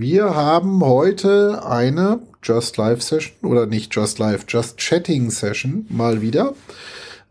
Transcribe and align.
wir 0.00 0.34
haben 0.34 0.82
heute 0.82 1.62
eine 1.66 2.20
Just 2.42 2.78
Live 2.78 3.02
Session 3.02 3.34
oder 3.42 3.66
nicht 3.66 3.94
Just 3.94 4.18
Live, 4.18 4.46
Just 4.48 4.78
Chatting 4.78 5.30
Session 5.30 5.84
mal 5.90 6.22
wieder. 6.22 6.54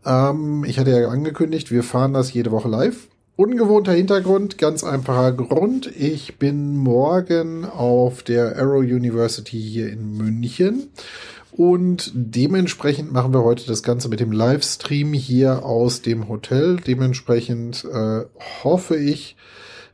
Ähm, 0.06 0.64
ich 0.64 0.78
hatte 0.78 0.92
ja 0.92 1.08
angekündigt, 1.08 1.72
wir 1.72 1.82
fahren 1.82 2.14
das 2.14 2.32
jede 2.32 2.52
Woche 2.52 2.68
live. 2.68 3.08
Ungewohnter 3.34 3.90
Hintergrund, 3.90 4.56
ganz 4.56 4.84
einfacher 4.84 5.32
Grund. 5.32 5.90
Ich 5.96 6.38
bin 6.38 6.76
morgen 6.76 7.64
auf 7.64 8.22
der 8.22 8.56
Arrow 8.56 8.82
University 8.82 9.60
hier 9.60 9.90
in 9.90 10.16
München 10.16 10.90
und 11.50 12.12
dementsprechend 12.14 13.12
machen 13.12 13.34
wir 13.34 13.42
heute 13.42 13.66
das 13.66 13.82
Ganze 13.82 14.08
mit 14.08 14.20
dem 14.20 14.30
Livestream 14.30 15.12
hier 15.12 15.64
aus 15.64 16.02
dem 16.02 16.28
Hotel. 16.28 16.76
Dementsprechend 16.76 17.84
äh, 17.92 18.26
hoffe 18.62 18.96
ich, 18.96 19.34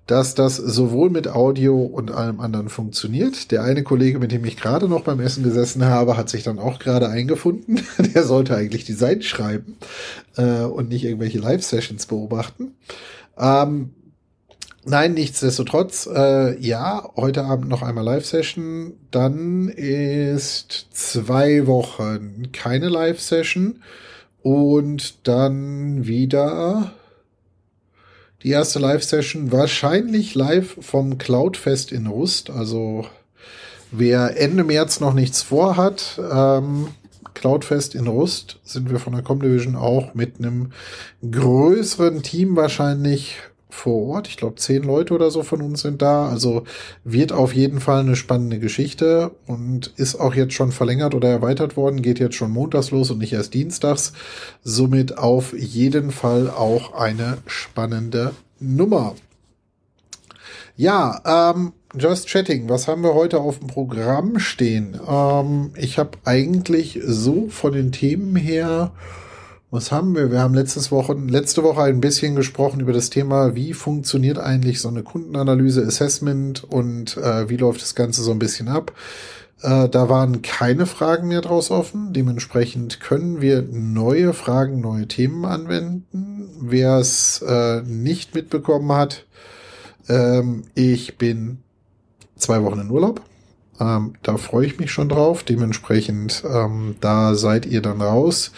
dass 0.07 0.35
das 0.35 0.57
sowohl 0.57 1.11
mit 1.11 1.29
Audio 1.29 1.83
und 1.83 2.13
allem 2.13 2.39
anderen 2.39 2.69
funktioniert. 2.69 3.51
Der 3.51 3.65
eine 3.65 3.83
Kollege, 3.83 4.21
mit 4.21 4.31
dem 4.31 4.45
ich 4.45 4.57
gerade 4.57 4.89
noch 4.89 5.03
beim 5.03 5.19
Essen 5.21 5.43
gesessen 5.43 5.85
habe, 5.85 6.17
hat 6.17 6.29
sich 6.29 6.45
dann 6.45 6.61
auch 6.61 6.79
gerade 6.79 7.09
eingefunden. 7.09 7.83
Der 8.15 8.23
sollte 8.23 8.57
eigentlich 8.57 8.85
Design 8.85 9.23
schreiben 9.23 9.77
äh, 10.37 10.63
und 10.63 10.89
nicht 10.89 11.05
irgendwelche 11.05 11.39
Live-Sessions 11.39 12.07
beobachten. 12.07 12.77
Ähm, 13.37 13.91
nein, 14.85 15.15
nichtsdestotrotz, 15.15 16.07
äh, 16.07 16.57
ja, 16.61 17.11
heute 17.17 17.45
Abend 17.45 17.69
noch 17.69 17.83
einmal 17.83 18.05
Live-Session. 18.05 18.93
Dann 19.11 19.69
ist 19.69 20.87
zwei 20.93 21.67
Wochen 21.67 22.53
keine 22.53 22.89
Live-Session. 22.89 23.83
Und 24.43 25.27
dann 25.27 26.07
wieder 26.07 26.93
die 28.43 28.51
erste 28.51 28.79
Live-Session 28.79 29.53
wahrscheinlich 29.53 30.35
live 30.35 30.77
vom 30.81 31.19
Cloudfest 31.19 31.93
in 31.93 32.07
Rust. 32.07 32.51
Also 32.51 33.07
wer 33.91 34.41
Ende 34.41 34.65
März 34.65 35.01
noch 35.01 35.15
nichts 35.15 35.43
vorhat, 35.43 36.21
ähm, 36.33 36.89
Cloudfest 37.35 37.95
in 37.95 38.07
Rust 38.07 38.59
sind 38.65 38.91
wir 38.91 38.99
von 38.99 39.13
der 39.13 39.23
Comdivision 39.23 39.77
auch 39.77 40.15
mit 40.15 40.39
einem 40.39 40.73
größeren 41.31 42.23
Team 42.23 42.57
wahrscheinlich 42.57 43.37
vor 43.69 44.15
Ort. 44.15 44.29
Ich 44.29 44.37
glaube, 44.37 44.57
zehn 44.57 44.83
Leute 44.83 45.15
oder 45.15 45.31
so 45.31 45.43
von 45.43 45.61
uns 45.61 45.83
sind 45.83 46.03
da. 46.03 46.29
Also 46.29 46.65
wird 47.05 47.33
auf 47.33 47.55
jeden 47.55 47.81
Fall 47.81 48.01
eine 48.01 48.17
spannende 48.17 48.59
Geschichte 48.59 49.33
und 49.47 49.93
ist 49.97 50.17
auch 50.17 50.35
jetzt 50.35 50.55
schon 50.55 50.73
verlängert 50.73 51.15
oder 51.15 51.29
erweitert 51.29 51.77
worden. 51.77 52.03
Geht 52.03 52.19
jetzt 52.19 52.37
schon 52.37 52.53
montags 52.53 52.91
los 52.91 53.11
und 53.11 53.19
nicht 53.19 53.33
erst 53.33 53.55
dienstags. 53.55 54.13
Somit 54.63 55.19
auf 55.19 55.53
jeden 55.53 56.11
Fall 56.11 56.51
auch 56.51 56.95
eine 56.95 57.39
spannende 57.47 58.33
Nummer. 58.61 59.15
Ja, 60.77 61.53
ähm, 61.55 61.73
Just 61.99 62.29
Chatting, 62.29 62.69
was 62.69 62.89
haben 62.89 63.03
wir 63.03 63.15
heute 63.15 63.41
auf 63.41 63.59
dem 63.59 63.69
Programm 63.69 64.39
stehen? 64.39 65.01
Ähm, 65.09 65.71
ich 65.77 65.99
habe 65.99 66.19
eigentlich 66.25 67.01
so 67.03 67.49
von 67.49 67.73
den 67.73 67.91
Themen 67.91 68.37
her, 68.37 68.93
was 69.77 69.93
haben 69.93 70.17
wir? 70.17 70.31
Wir 70.31 70.41
haben 70.41 70.55
letztes 70.55 70.91
Woche, 70.91 71.13
letzte 71.13 71.63
Woche 71.63 71.83
ein 71.83 72.01
bisschen 72.01 72.35
gesprochen 72.35 72.81
über 72.81 72.95
das 72.95 73.11
Thema, 73.11 73.55
wie 73.55 73.75
funktioniert 73.75 74.39
eigentlich 74.39 74.81
so 74.81 74.89
eine 74.89 75.03
Kundenanalyse, 75.03 75.85
Assessment 75.85 76.65
und 76.65 77.19
äh, 77.19 77.51
wie 77.51 77.59
läuft 77.59 77.83
das 77.83 77.95
Ganze 77.95 78.23
so 78.23 78.31
ein 78.31 78.39
bisschen 78.39 78.69
ab. 78.69 78.93
Äh, 79.61 79.91
da 79.91 80.09
waren 80.09 80.41
keine 80.41 80.87
Fragen 80.87 81.29
mehr 81.29 81.43
draus 81.43 81.71
offen. 81.71 82.15
Dementsprechend 82.15 83.01
können 83.01 83.43
wir 83.43 83.61
neue 83.71 84.33
Fragen, 84.33 84.81
neue 84.81 85.09
Themen 85.09 85.45
anwenden. 85.45 86.49
Wer 86.59 86.97
es 86.97 87.43
äh, 87.47 87.83
nicht 87.83 88.35
mitbekommen 88.35 88.91
hat, 88.93 89.27
ähm, 90.09 90.63
ich 90.75 91.19
bin 91.19 91.59
zwei 92.37 92.63
Wochen 92.63 92.81
in 92.81 92.91
Urlaub. 92.91 93.21
Ähm, 93.81 94.15
da 94.23 94.37
freue 94.37 94.67
ich 94.67 94.79
mich 94.79 94.91
schon 94.91 95.09
drauf. 95.09 95.43
Dementsprechend, 95.43 96.43
ähm, 96.49 96.97
da 97.01 97.35
seid 97.35 97.67
ihr 97.67 97.83
dann 97.83 98.01
raus. 98.01 98.53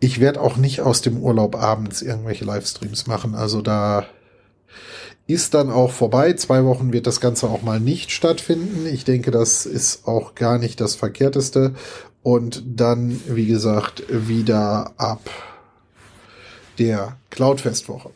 Ich 0.00 0.20
werde 0.20 0.40
auch 0.40 0.56
nicht 0.56 0.80
aus 0.80 1.02
dem 1.02 1.18
Urlaub 1.18 1.56
abends 1.56 2.02
irgendwelche 2.02 2.44
Livestreams 2.44 3.06
machen. 3.06 3.34
Also 3.34 3.62
da 3.62 4.06
ist 5.26 5.54
dann 5.54 5.70
auch 5.70 5.90
vorbei. 5.90 6.32
Zwei 6.32 6.64
Wochen 6.64 6.92
wird 6.92 7.06
das 7.06 7.20
Ganze 7.20 7.48
auch 7.48 7.62
mal 7.62 7.80
nicht 7.80 8.10
stattfinden. 8.10 8.86
Ich 8.86 9.04
denke, 9.04 9.30
das 9.30 9.66
ist 9.66 10.08
auch 10.08 10.34
gar 10.34 10.58
nicht 10.58 10.80
das 10.80 10.94
Verkehrteste. 10.94 11.74
Und 12.22 12.62
dann, 12.66 13.20
wie 13.26 13.46
gesagt, 13.46 14.02
wieder 14.08 14.92
ab 14.96 15.30
der 16.78 17.16
Cloudfest-Woche. 17.30 18.10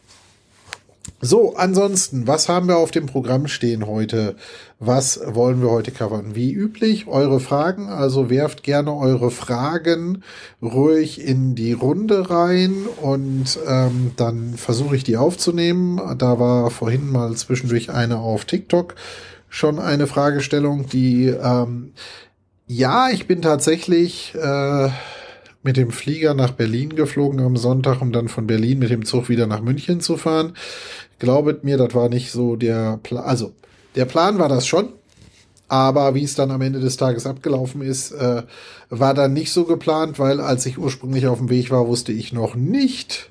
So, 1.20 1.54
ansonsten, 1.54 2.26
was 2.26 2.48
haben 2.48 2.68
wir 2.68 2.78
auf 2.78 2.91
dem 2.91 3.06
Programm 3.06 3.46
stehen 3.46 3.86
heute? 3.86 4.36
Was 4.84 5.20
wollen 5.25 5.62
wir 5.62 5.70
heute 5.70 5.93
covern? 5.93 6.34
Wie 6.34 6.53
üblich, 6.53 7.06
eure 7.06 7.38
Fragen. 7.38 7.88
Also 7.88 8.31
werft 8.31 8.65
gerne 8.65 8.93
eure 8.93 9.31
Fragen 9.31 10.25
ruhig 10.60 11.25
in 11.25 11.54
die 11.54 11.72
Runde 11.72 12.28
rein 12.28 12.87
und 13.00 13.60
ähm, 13.69 14.10
dann 14.16 14.54
versuche 14.54 14.97
ich 14.97 15.04
die 15.04 15.16
aufzunehmen. 15.16 16.00
Da 16.19 16.41
war 16.41 16.69
vorhin 16.72 17.12
mal 17.12 17.32
zwischendurch 17.37 17.91
eine 17.91 18.19
auf 18.19 18.44
TikTok 18.44 18.97
schon 19.48 19.78
eine 19.78 20.09
Fragestellung, 20.09 20.88
die 20.88 21.28
ähm, 21.28 21.92
ja, 22.66 23.09
ich 23.10 23.28
bin 23.28 23.41
tatsächlich 23.41 24.34
äh, 24.34 24.88
mit 25.62 25.76
dem 25.76 25.92
Flieger 25.92 26.34
nach 26.34 26.50
Berlin 26.50 26.97
geflogen 26.97 27.38
am 27.38 27.56
Sonntag, 27.56 28.03
um 28.03 28.10
dann 28.10 28.26
von 28.26 28.48
Berlin 28.48 28.81
mit 28.81 28.91
dem 28.91 29.04
Zug 29.04 29.28
wieder 29.28 29.47
nach 29.47 29.62
München 29.62 30.00
zu 30.00 30.16
fahren. 30.16 30.54
Glaubet 31.21 31.62
mir, 31.62 31.76
das 31.76 31.94
war 31.94 32.09
nicht 32.09 32.32
so 32.32 32.56
der 32.56 32.98
Plan. 33.04 33.22
Also, 33.22 33.53
der 33.94 34.04
Plan 34.04 34.38
war 34.38 34.48
das 34.48 34.66
schon. 34.66 34.88
Aber 35.69 36.14
wie 36.14 36.22
es 36.22 36.34
dann 36.34 36.50
am 36.50 36.60
Ende 36.60 36.80
des 36.80 36.98
Tages 36.98 37.25
abgelaufen 37.25 37.80
ist, 37.80 38.12
äh, 38.12 38.42
war 38.91 39.14
dann 39.14 39.32
nicht 39.32 39.53
so 39.53 39.64
geplant, 39.64 40.19
weil 40.19 40.38
als 40.38 40.66
ich 40.66 40.76
ursprünglich 40.76 41.26
auf 41.26 41.38
dem 41.38 41.48
Weg 41.48 41.70
war, 41.70 41.88
wusste 41.88 42.12
ich 42.12 42.34
noch 42.34 42.54
nicht, 42.54 43.30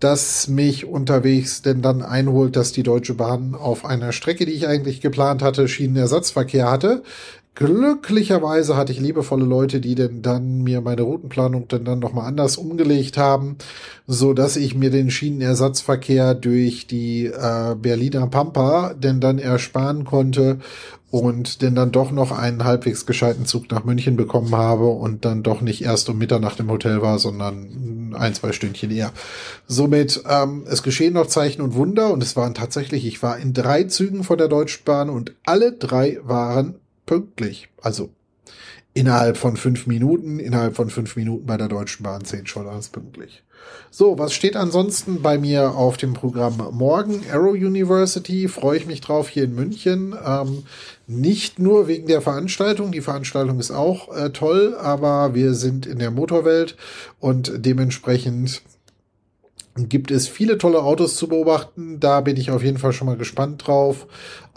dass 0.00 0.48
mich 0.48 0.86
unterwegs 0.86 1.60
denn 1.60 1.82
dann 1.82 2.00
einholt, 2.00 2.56
dass 2.56 2.72
die 2.72 2.82
Deutsche 2.82 3.12
Bahn 3.12 3.54
auf 3.54 3.84
einer 3.84 4.12
Strecke, 4.12 4.46
die 4.46 4.52
ich 4.52 4.66
eigentlich 4.66 5.02
geplant 5.02 5.42
hatte, 5.42 5.68
Schienenersatzverkehr 5.68 6.70
hatte. 6.70 7.02
Glücklicherweise 7.56 8.76
hatte 8.76 8.92
ich 8.92 9.00
liebevolle 9.00 9.46
Leute, 9.46 9.80
die 9.80 9.94
denn 9.94 10.20
dann 10.20 10.58
mir 10.62 10.82
meine 10.82 11.00
Routenplanung 11.00 11.68
denn 11.68 11.86
dann 11.86 12.00
nochmal 12.00 12.26
anders 12.26 12.58
umgelegt 12.58 13.16
haben, 13.16 13.56
so 14.06 14.34
dass 14.34 14.56
ich 14.56 14.74
mir 14.74 14.90
den 14.90 15.10
Schienenersatzverkehr 15.10 16.34
durch 16.34 16.86
die 16.86 17.24
äh, 17.24 17.74
Berliner 17.74 18.26
Pampa 18.26 18.92
denn 18.92 19.22
dann 19.22 19.38
ersparen 19.38 20.04
konnte 20.04 20.58
und 21.10 21.62
denn 21.62 21.74
dann 21.74 21.92
doch 21.92 22.10
noch 22.10 22.30
einen 22.30 22.64
halbwegs 22.64 23.06
gescheiten 23.06 23.46
Zug 23.46 23.70
nach 23.70 23.84
München 23.84 24.18
bekommen 24.18 24.54
habe 24.54 24.88
und 24.88 25.24
dann 25.24 25.42
doch 25.42 25.62
nicht 25.62 25.82
erst 25.82 26.10
um 26.10 26.18
Mitternacht 26.18 26.60
im 26.60 26.70
Hotel 26.70 27.00
war, 27.00 27.18
sondern 27.18 28.14
ein, 28.18 28.34
zwei 28.34 28.52
Stündchen 28.52 28.90
eher. 28.90 29.12
Somit, 29.66 30.22
ähm, 30.28 30.64
es 30.68 30.82
geschehen 30.82 31.14
noch 31.14 31.26
Zeichen 31.26 31.62
und 31.62 31.74
Wunder 31.74 32.12
und 32.12 32.22
es 32.22 32.36
waren 32.36 32.52
tatsächlich, 32.52 33.06
ich 33.06 33.22
war 33.22 33.38
in 33.38 33.54
drei 33.54 33.84
Zügen 33.84 34.24
von 34.24 34.36
der 34.36 34.48
Deutschen 34.48 34.84
Bahn 34.84 35.08
und 35.08 35.32
alle 35.46 35.72
drei 35.72 36.18
waren 36.22 36.74
pünktlich. 37.06 37.68
Also 37.80 38.10
innerhalb 38.96 39.36
von 39.36 39.56
fünf 39.56 39.86
Minuten, 39.86 40.38
innerhalb 40.38 40.74
von 40.74 40.90
fünf 40.90 41.16
Minuten 41.16 41.46
bei 41.46 41.56
der 41.56 41.68
Deutschen 41.68 42.02
Bahn 42.02 42.24
zählt 42.24 42.48
schon 42.48 42.66
alles 42.66 42.88
pünktlich. 42.88 43.42
So, 43.90 44.18
was 44.18 44.32
steht 44.32 44.56
ansonsten 44.56 45.22
bei 45.22 45.38
mir 45.38 45.74
auf 45.74 45.96
dem 45.96 46.14
Programm 46.14 46.56
morgen? 46.72 47.22
Arrow 47.30 47.54
University, 47.54 48.48
freue 48.48 48.78
ich 48.78 48.86
mich 48.86 49.00
drauf 49.00 49.28
hier 49.28 49.44
in 49.44 49.54
München. 49.54 50.14
Ähm, 50.24 50.64
nicht 51.06 51.58
nur 51.58 51.88
wegen 51.88 52.06
der 52.06 52.22
Veranstaltung, 52.22 52.92
die 52.92 53.00
Veranstaltung 53.00 53.58
ist 53.58 53.70
auch 53.70 54.14
äh, 54.14 54.30
toll, 54.30 54.76
aber 54.80 55.34
wir 55.34 55.54
sind 55.54 55.86
in 55.86 55.98
der 55.98 56.10
Motorwelt 56.10 56.76
und 57.20 57.52
dementsprechend 57.56 58.62
gibt 59.76 60.10
es 60.10 60.26
viele 60.26 60.56
tolle 60.56 60.82
Autos 60.82 61.16
zu 61.16 61.28
beobachten. 61.28 62.00
Da 62.00 62.22
bin 62.22 62.36
ich 62.36 62.50
auf 62.50 62.62
jeden 62.62 62.78
Fall 62.78 62.92
schon 62.92 63.06
mal 63.06 63.16
gespannt 63.16 63.66
drauf 63.66 64.06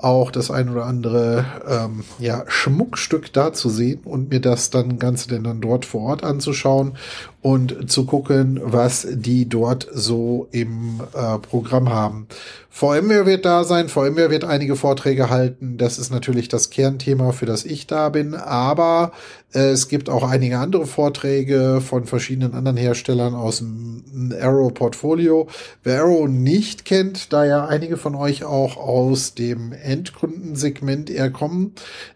auch 0.03 0.31
das 0.31 0.51
ein 0.51 0.69
oder 0.69 0.85
andere 0.85 1.45
ähm, 1.67 2.03
ja, 2.19 2.43
Schmuckstück 2.47 3.33
da 3.33 3.53
zu 3.53 3.69
sehen 3.69 4.01
und 4.05 4.29
mir 4.29 4.39
das 4.39 4.69
dann 4.69 4.99
Ganze 4.99 5.27
denn 5.29 5.43
dann 5.43 5.61
dort 5.61 5.85
vor 5.85 6.01
Ort 6.01 6.23
anzuschauen 6.23 6.93
und 7.41 7.89
zu 7.89 8.05
gucken, 8.05 8.59
was 8.63 9.07
die 9.09 9.47
dort 9.47 9.87
so 9.93 10.47
im 10.51 11.01
äh, 11.13 11.37
Programm 11.39 11.89
haben. 11.89 12.27
VMware 12.69 13.25
wird 13.25 13.45
da 13.45 13.63
sein, 13.63 13.89
VMware 13.89 14.29
wird 14.29 14.43
einige 14.43 14.75
Vorträge 14.75 15.29
halten. 15.29 15.77
Das 15.77 15.97
ist 15.97 16.11
natürlich 16.11 16.49
das 16.49 16.69
Kernthema, 16.69 17.31
für 17.31 17.45
das 17.45 17.65
ich 17.65 17.87
da 17.87 18.09
bin. 18.09 18.35
Aber 18.35 19.11
äh, 19.53 19.69
es 19.69 19.87
gibt 19.87 20.09
auch 20.09 20.23
einige 20.23 20.59
andere 20.59 20.85
Vorträge 20.85 21.81
von 21.81 22.05
verschiedenen 22.05 22.53
anderen 22.53 22.77
Herstellern 22.77 23.35
aus 23.35 23.57
dem 23.57 24.33
Arrow-Portfolio. 24.39 25.47
Wer 25.83 26.01
Arrow 26.01 26.27
nicht 26.27 26.85
kennt, 26.85 27.33
da 27.33 27.45
ja 27.45 27.65
einige 27.65 27.97
von 27.97 28.15
euch 28.15 28.43
auch 28.43 28.77
aus 28.77 29.33
dem 29.33 29.73
Endkundensegment 29.89 31.09
eher 31.09 31.31
kommen. 31.31 31.73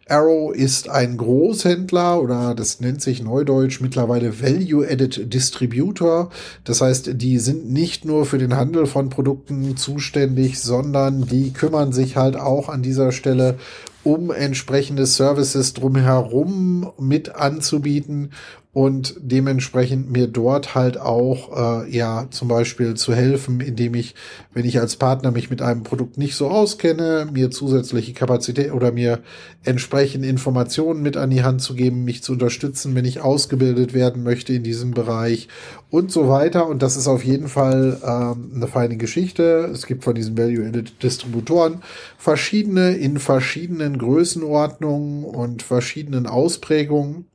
Arrow 0.08 0.54
ist 0.54 0.90
ein 0.90 1.18
Großhändler 1.18 2.22
oder 2.22 2.56
das 2.56 2.80
nennt 2.80 3.02
sich 3.02 3.24
neudeutsch 3.24 3.82
mittlerweile 3.82 4.42
Value-Added 4.42 5.34
Distributor. 5.34 6.30
Das 6.64 6.82
heißt, 6.82 7.22
die 7.22 7.40
sind 7.40 7.70
nicht 7.72 8.06
nur 8.06 8.26
für 8.26 8.38
den 8.38 8.56
Handel 8.56 8.86
von 8.86 9.10
Produkten 9.10 9.76
zuständig, 9.76 10.60
sondern 10.60 11.26
die 11.26 11.52
kümmern 11.52 11.92
sich 11.92 12.16
halt 12.16 12.38
auch 12.38 12.70
an 12.70 12.84
dieser 12.84 13.12
Stelle 13.12 13.58
um 14.04 14.32
entsprechende 14.32 15.06
Services 15.06 15.74
drumherum 15.74 16.92
mit 17.00 17.36
anzubieten 17.36 18.32
und 18.74 19.14
dementsprechend 19.20 20.12
mir 20.12 20.28
dort 20.28 20.74
halt 20.74 21.00
auch 21.00 21.84
äh, 21.86 21.96
ja 21.96 22.26
zum 22.32 22.48
Beispiel 22.48 22.96
zu 22.96 23.14
helfen, 23.14 23.60
indem 23.60 23.94
ich, 23.94 24.16
wenn 24.56 24.66
ich 24.66 24.80
als 24.80 24.96
Partner 24.96 25.30
mich 25.30 25.52
mit 25.52 25.62
einem 25.62 25.84
Produkt 25.84 26.18
nicht 26.18 26.36
so 26.36 26.50
auskenne, 26.50 27.28
mir 27.32 27.52
zusätzliche 27.52 28.14
Kapazität 28.14 28.74
oder 28.74 28.92
mir 28.92 29.20
entsprechend 29.64 30.26
Informationen 30.26 31.04
mit 31.04 31.18
an 31.18 31.30
die 31.30 31.44
Hand 31.44 31.62
zu 31.62 31.76
geben, 31.76 32.04
mich 32.04 32.24
zu 32.24 32.34
unterstützen, 32.34 32.96
wenn 32.96 33.06
ich 33.06 33.22
ausgebildet 33.22 33.94
werden 33.94 34.24
möchte 34.24 34.54
in 34.54 34.64
diesem 34.64 34.92
Bereich 34.92 35.50
und 35.92 36.12
so 36.12 36.28
weiter. 36.28 36.66
Und 36.66 36.82
das 36.82 36.98
ist 36.98 37.08
auf 37.08 37.24
jeden 37.24 37.50
Fall 37.50 38.02
ähm, 38.04 38.54
eine 38.56 38.68
feine 38.68 38.98
Geschichte. 38.98 39.70
Es 39.72 39.86
gibt 39.86 40.04
von 40.04 40.16
diesen 40.16 40.36
Value-Added-Distributoren 40.36 41.84
verschiedene 42.18 42.96
in 42.96 43.20
verschiedenen 43.20 44.00
Größenordnungen 44.00 45.26
und 45.26 45.62
verschiedenen 45.62 46.26
Ausprägungen 46.26 47.26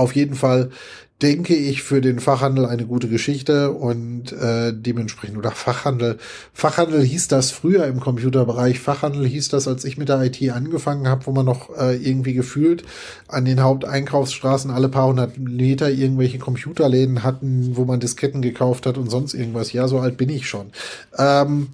auf 0.00 0.14
jeden 0.14 0.34
Fall 0.34 0.70
denke 1.22 1.54
ich 1.54 1.82
für 1.82 2.00
den 2.00 2.18
Fachhandel 2.18 2.64
eine 2.64 2.86
gute 2.86 3.08
Geschichte 3.08 3.72
und 3.72 4.32
äh, 4.32 4.72
dementsprechend 4.74 5.36
oder 5.36 5.50
Fachhandel. 5.50 6.18
Fachhandel 6.54 7.02
hieß 7.02 7.28
das 7.28 7.50
früher 7.50 7.86
im 7.86 8.00
Computerbereich. 8.00 8.80
Fachhandel 8.80 9.26
hieß 9.26 9.50
das, 9.50 9.68
als 9.68 9.84
ich 9.84 9.98
mit 9.98 10.08
der 10.08 10.22
IT 10.22 10.40
angefangen 10.50 11.08
habe, 11.08 11.26
wo 11.26 11.32
man 11.32 11.44
noch 11.44 11.76
äh, 11.76 11.96
irgendwie 11.96 12.32
gefühlt 12.32 12.84
an 13.28 13.44
den 13.44 13.60
Haupteinkaufsstraßen 13.60 14.70
alle 14.70 14.88
paar 14.88 15.08
hundert 15.08 15.38
Meter 15.38 15.90
irgendwelche 15.90 16.38
Computerläden 16.38 17.22
hatten, 17.22 17.76
wo 17.76 17.84
man 17.84 18.00
Disketten 18.00 18.40
gekauft 18.40 18.86
hat 18.86 18.96
und 18.96 19.10
sonst 19.10 19.34
irgendwas. 19.34 19.72
Ja, 19.72 19.88
so 19.88 19.98
alt 19.98 20.16
bin 20.16 20.30
ich 20.30 20.48
schon. 20.48 20.70
Ähm, 21.18 21.68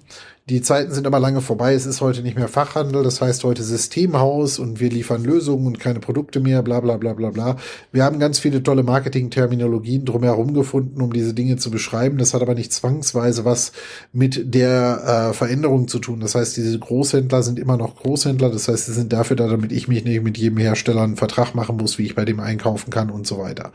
die 0.49 0.61
Zeiten 0.61 0.93
sind 0.93 1.05
aber 1.05 1.19
lange 1.19 1.41
vorbei. 1.41 1.73
Es 1.73 1.85
ist 1.85 1.99
heute 1.99 2.21
nicht 2.21 2.37
mehr 2.37 2.47
Fachhandel, 2.47 3.03
das 3.03 3.19
heißt 3.19 3.43
heute 3.43 3.63
Systemhaus 3.63 4.59
und 4.59 4.79
wir 4.79 4.89
liefern 4.89 5.25
Lösungen 5.25 5.67
und 5.67 5.77
keine 5.77 5.99
Produkte 5.99 6.39
mehr, 6.39 6.63
bla 6.63 6.79
bla 6.79 6.95
bla 6.95 7.13
bla 7.13 7.31
bla. 7.31 7.57
Wir 7.91 8.05
haben 8.05 8.17
ganz 8.17 8.39
viele 8.39 8.63
tolle 8.63 8.83
Marketing-Terminologien 8.83 10.05
drumherum 10.05 10.53
gefunden, 10.53 11.01
um 11.01 11.11
diese 11.11 11.33
Dinge 11.33 11.57
zu 11.57 11.69
beschreiben. 11.69 12.17
Das 12.17 12.33
hat 12.33 12.41
aber 12.41 12.55
nicht 12.55 12.71
zwangsweise 12.71 13.43
was 13.43 13.73
mit 14.13 14.53
der 14.55 15.31
äh, 15.31 15.33
Veränderung 15.33 15.89
zu 15.89 15.99
tun. 15.99 16.21
Das 16.21 16.33
heißt, 16.33 16.55
diese 16.55 16.79
Großhändler 16.79 17.43
sind 17.43 17.59
immer 17.59 17.75
noch 17.75 17.97
Großhändler. 17.97 18.49
Das 18.49 18.69
heißt, 18.69 18.85
sie 18.85 18.93
sind 18.93 19.11
dafür 19.11 19.35
da, 19.35 19.47
damit 19.47 19.73
ich 19.73 19.89
mich 19.89 20.05
nicht 20.05 20.23
mit 20.23 20.37
jedem 20.37 20.59
Hersteller 20.59 21.01
einen 21.01 21.17
Vertrag 21.17 21.55
machen 21.55 21.75
muss, 21.75 21.97
wie 21.97 22.05
ich 22.05 22.15
bei 22.15 22.23
dem 22.23 22.39
einkaufen 22.39 22.89
kann 22.89 23.09
und 23.09 23.27
so 23.27 23.37
weiter. 23.37 23.73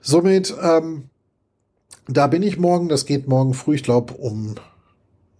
Somit, 0.00 0.54
ähm, 0.62 1.10
da 2.08 2.26
bin 2.26 2.42
ich 2.42 2.58
morgen. 2.58 2.88
Das 2.88 3.04
geht 3.04 3.28
morgen 3.28 3.52
früh, 3.52 3.74
ich 3.74 3.82
glaube, 3.82 4.14
um 4.14 4.54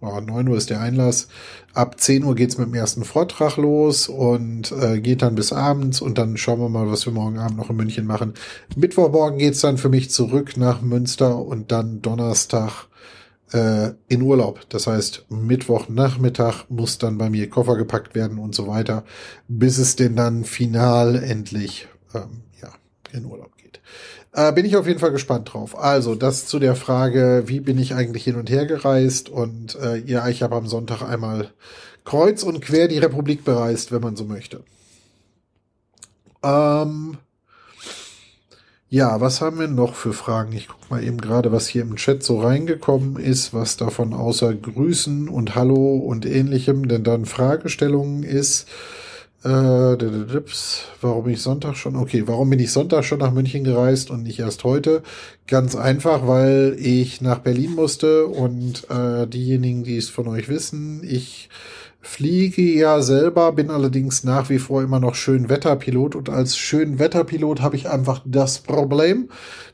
oh, 0.01 0.19
9 0.19 0.47
Uhr 0.47 0.57
ist 0.57 0.69
der 0.69 0.81
Einlass. 0.81 1.27
Ab 1.73 1.99
10 1.99 2.23
Uhr 2.23 2.35
geht's 2.35 2.57
mit 2.57 2.67
dem 2.67 2.73
ersten 2.73 3.03
Vortrag 3.03 3.57
los 3.57 4.07
und 4.07 4.71
äh, 4.71 4.99
geht 4.99 5.21
dann 5.21 5.35
bis 5.35 5.53
abends 5.53 6.01
und 6.01 6.17
dann 6.17 6.37
schauen 6.37 6.59
wir 6.59 6.69
mal, 6.69 6.89
was 6.89 7.05
wir 7.05 7.13
morgen 7.13 7.39
Abend 7.39 7.57
noch 7.57 7.69
in 7.69 7.75
München 7.75 8.05
machen. 8.05 8.33
Mittwochmorgen 8.75 9.39
geht's 9.39 9.61
dann 9.61 9.77
für 9.77 9.89
mich 9.89 10.09
zurück 10.09 10.57
nach 10.57 10.81
Münster 10.81 11.37
und 11.37 11.71
dann 11.71 12.01
Donnerstag 12.01 12.87
äh, 13.51 13.91
in 14.07 14.21
Urlaub. 14.21 14.67
Das 14.69 14.87
heißt, 14.87 15.25
Mittwochnachmittag 15.29 16.65
muss 16.69 16.97
dann 16.97 17.17
bei 17.17 17.29
mir 17.29 17.49
Koffer 17.49 17.75
gepackt 17.75 18.15
werden 18.15 18.39
und 18.39 18.55
so 18.55 18.67
weiter, 18.67 19.03
bis 19.47 19.77
es 19.77 19.95
denn 19.95 20.15
dann 20.15 20.43
final 20.43 21.15
endlich 21.15 21.87
ähm, 22.13 22.43
ja, 22.61 22.69
in 23.11 23.25
Urlaub 23.25 23.56
äh, 24.37 24.53
bin 24.53 24.65
ich 24.65 24.77
auf 24.77 24.85
jeden 24.85 24.99
Fall 24.99 25.11
gespannt 25.11 25.51
drauf. 25.51 25.77
Also, 25.77 26.13
das 26.13 26.45
zu 26.45 26.59
der 26.59 26.75
Frage, 26.75 27.43
wie 27.47 27.59
bin 27.59 27.79
ich 27.79 27.95
eigentlich 27.95 28.23
hin 28.23 28.35
und 28.35 28.51
her 28.51 28.67
gereist? 28.67 29.29
Und 29.29 29.75
äh, 29.81 29.97
ja, 29.97 30.29
ich 30.29 30.43
habe 30.43 30.55
am 30.55 30.67
Sonntag 30.67 31.01
einmal 31.01 31.49
kreuz 32.05 32.43
und 32.43 32.61
quer 32.61 32.87
die 32.87 32.99
Republik 32.99 33.43
bereist, 33.43 33.91
wenn 33.91 34.01
man 34.01 34.15
so 34.15 34.25
möchte. 34.25 34.63
Ähm, 36.43 37.17
ja, 38.89 39.19
was 39.19 39.41
haben 39.41 39.59
wir 39.59 39.67
noch 39.67 39.95
für 39.95 40.13
Fragen? 40.13 40.53
Ich 40.53 40.67
guck 40.67 40.91
mal 40.91 41.03
eben 41.03 41.19
gerade, 41.19 41.51
was 41.51 41.67
hier 41.67 41.81
im 41.81 41.95
Chat 41.95 42.21
so 42.21 42.39
reingekommen 42.39 43.17
ist, 43.17 43.55
was 43.55 43.75
davon 43.75 44.13
außer 44.13 44.53
Grüßen 44.53 45.29
und 45.29 45.55
Hallo 45.55 45.97
und 45.97 46.27
ähnlichem 46.27 46.87
denn 46.87 47.03
dann 47.03 47.25
Fragestellungen 47.25 48.21
ist. 48.21 48.67
Äh, 49.43 49.49
warum 51.01 51.29
ich 51.29 51.41
Sonntag 51.41 51.75
schon? 51.75 51.95
Okay, 51.95 52.23
warum 52.25 52.49
bin 52.49 52.59
ich 52.59 52.71
Sonntag 52.71 53.03
schon 53.03 53.19
nach 53.19 53.31
München 53.31 53.63
gereist 53.63 54.09
und 54.09 54.23
nicht 54.23 54.39
erst 54.39 54.63
heute? 54.63 55.03
Ganz 55.45 55.75
einfach, 55.75 56.27
weil 56.27 56.75
ich 56.79 57.21
nach 57.21 57.39
Berlin 57.39 57.75
musste 57.75 58.25
und 58.25 58.89
äh, 58.89 59.27
diejenigen, 59.27 59.83
die 59.83 59.97
es 59.97 60.09
von 60.09 60.27
euch 60.27 60.49
wissen, 60.49 61.01
ich 61.03 61.49
fliege 62.01 62.61
ja 62.61 63.01
selber, 63.01 63.51
bin 63.51 63.69
allerdings 63.69 64.23
nach 64.23 64.49
wie 64.49 64.59
vor 64.59 64.81
immer 64.81 64.99
noch 64.99 65.13
Schönwetterpilot 65.13 66.15
und 66.15 66.29
als 66.29 66.57
Schönwetterpilot 66.57 67.61
habe 67.61 67.75
ich 67.75 67.89
einfach 67.89 68.21
das 68.25 68.59
Problem, 68.59 69.29